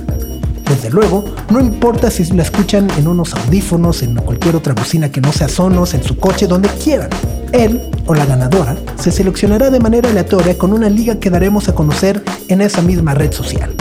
Desde 0.69 0.91
luego, 0.91 1.25
no 1.51 1.61
importa 1.61 2.11
si 2.11 2.25
la 2.25 2.43
escuchan 2.43 2.89
en 2.99 3.09
unos 3.09 3.33
audífonos, 3.33 4.03
en 4.03 4.17
cualquier 4.17 4.55
otra 4.55 4.75
bocina 4.75 5.11
que 5.11 5.23
no 5.23 5.33
sea 5.33 5.49
Sonos, 5.49 5.95
en 5.95 6.05
su 6.05 6.19
coche, 6.19 6.47
donde 6.47 6.69
quieran. 6.69 7.09
Él 7.53 7.81
o 8.05 8.15
la 8.15 8.27
ganadora 8.27 8.77
se 9.01 9.11
seleccionará 9.11 9.71
de 9.71 9.81
manera 9.81 10.11
aleatoria 10.11 10.59
con 10.59 10.75
una 10.75 10.91
liga 10.91 11.19
que 11.21 11.31
daremos 11.31 11.71
a 11.71 11.75
conocer 11.75 12.23
en 12.49 12.61
esa 12.61 12.83
misma 12.83 13.15
red 13.15 13.33
social. 13.33 13.75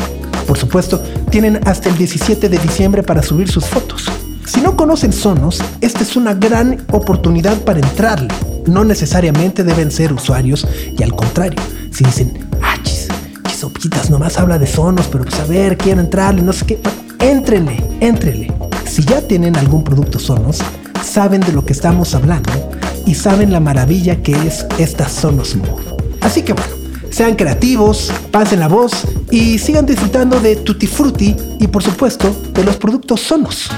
Por 0.49 0.57
supuesto, 0.57 0.99
tienen 1.29 1.59
hasta 1.67 1.89
el 1.89 1.95
17 1.95 2.49
de 2.49 2.57
diciembre 2.57 3.03
para 3.03 3.21
subir 3.21 3.51
sus 3.51 3.67
fotos. 3.67 4.09
Si 4.47 4.61
no 4.61 4.75
conocen 4.75 5.13
Sonos, 5.13 5.61
esta 5.79 6.01
es 6.01 6.15
una 6.15 6.33
gran 6.33 6.87
oportunidad 6.91 7.55
para 7.59 7.77
entrarle. 7.77 8.29
No 8.65 8.83
necesariamente 8.83 9.63
deben 9.63 9.91
ser 9.91 10.11
usuarios 10.11 10.67
y 10.97 11.03
al 11.03 11.15
contrario, 11.15 11.61
si 11.91 12.03
dicen, 12.03 12.49
ah, 12.63 12.77
chis, 12.81 13.09
chisopitas, 13.47 14.09
nomás 14.09 14.39
habla 14.39 14.57
de 14.57 14.65
Sonos, 14.65 15.05
pero 15.11 15.23
pues 15.23 15.39
a 15.39 15.45
ver, 15.45 15.77
quiero 15.77 16.01
entrarle, 16.01 16.41
no 16.41 16.51
sé 16.51 16.65
qué, 16.65 16.79
éntrenle, 17.19 17.83
éntrenle. 17.99 18.51
Si 18.87 19.03
ya 19.03 19.21
tienen 19.21 19.55
algún 19.55 19.83
producto 19.83 20.17
Sonos, 20.17 20.57
saben 21.05 21.41
de 21.41 21.53
lo 21.53 21.63
que 21.63 21.73
estamos 21.73 22.15
hablando 22.15 22.71
y 23.05 23.13
saben 23.13 23.51
la 23.51 23.59
maravilla 23.59 24.23
que 24.23 24.31
es 24.47 24.65
esta 24.79 25.07
Sonos 25.09 25.55
Move. 25.55 25.95
Así 26.21 26.41
que 26.41 26.53
bueno, 26.53 26.78
sean 27.11 27.35
creativos, 27.35 28.11
pasen 28.31 28.59
la 28.59 28.67
voz 28.67 28.91
y 29.31 29.59
sigan 29.59 29.85
disfrutando 29.85 30.39
de 30.39 30.55
Tutti 30.55 30.87
Frutti 30.87 31.35
y 31.59 31.67
por 31.67 31.83
supuesto 31.83 32.35
de 32.53 32.63
los 32.63 32.77
productos 32.77 33.21
Sonos. 33.21 33.69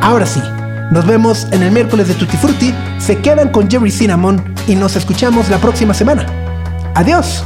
Ahora 0.00 0.26
sí, 0.26 0.40
nos 0.90 1.06
vemos 1.06 1.46
en 1.52 1.62
el 1.62 1.70
miércoles 1.70 2.08
de 2.08 2.14
Tutti 2.14 2.36
Frutti, 2.36 2.74
se 2.98 3.18
quedan 3.18 3.50
con 3.50 3.70
Jerry 3.70 3.90
Cinnamon 3.90 4.54
y 4.66 4.74
nos 4.74 4.96
escuchamos 4.96 5.48
la 5.48 5.58
próxima 5.58 5.94
semana. 5.94 6.26
Adiós. 6.94 7.44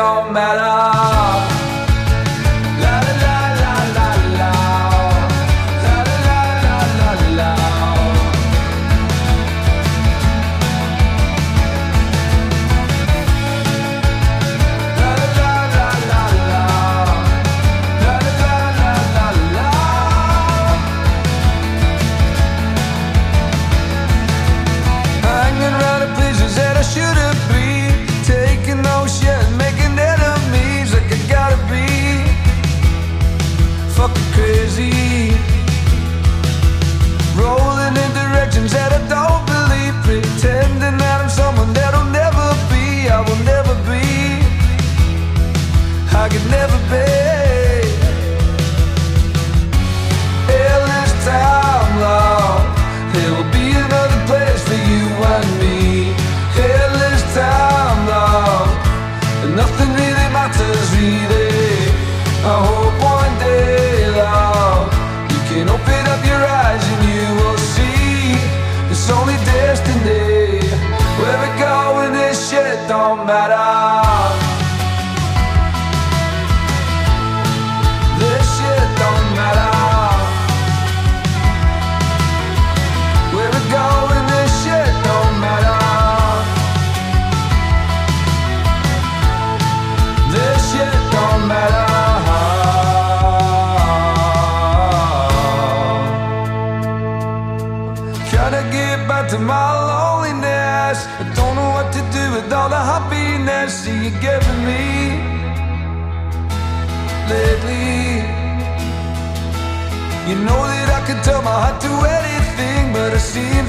Don't 0.00 0.32
matter. 0.32 0.99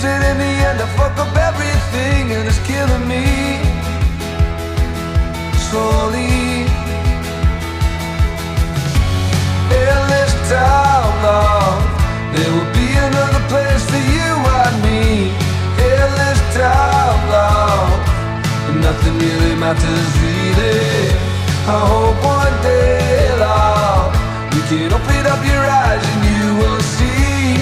Seems 0.02 0.14
that 0.14 0.32
in 0.32 0.38
the 0.38 0.54
end 0.70 0.82
I 0.82 0.88
fuck 0.98 1.16
up 1.22 1.34
everything 1.38 2.34
and 2.34 2.48
it's 2.50 2.62
killing 2.66 3.06
me 3.06 3.26
slowly. 5.70 6.66
This 9.70 10.34
town, 10.50 11.08
love, 11.24 11.80
there 12.34 12.52
will 12.52 12.72
be 12.74 12.90
another 13.08 13.44
place 13.52 13.84
for 13.92 14.04
you 14.16 14.32
and 14.62 14.76
me. 14.86 15.32
This 15.78 16.40
town, 16.58 17.16
love, 17.30 17.94
nothing 18.82 19.16
really 19.22 19.56
matters 19.56 20.10
really. 20.26 21.14
I 21.70 21.78
hope 21.94 22.20
one 22.26 22.58
day, 22.62 23.30
love, 23.38 24.12
you 24.56 24.62
can 24.70 24.94
open 24.98 25.24
up 25.34 25.42
your 25.46 25.64
eyes 25.84 26.04
and 26.12 26.22
you 26.32 26.46
will 26.60 26.82
see 26.96 27.62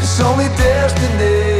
it's 0.00 0.20
only 0.20 0.48
destiny. 0.56 1.59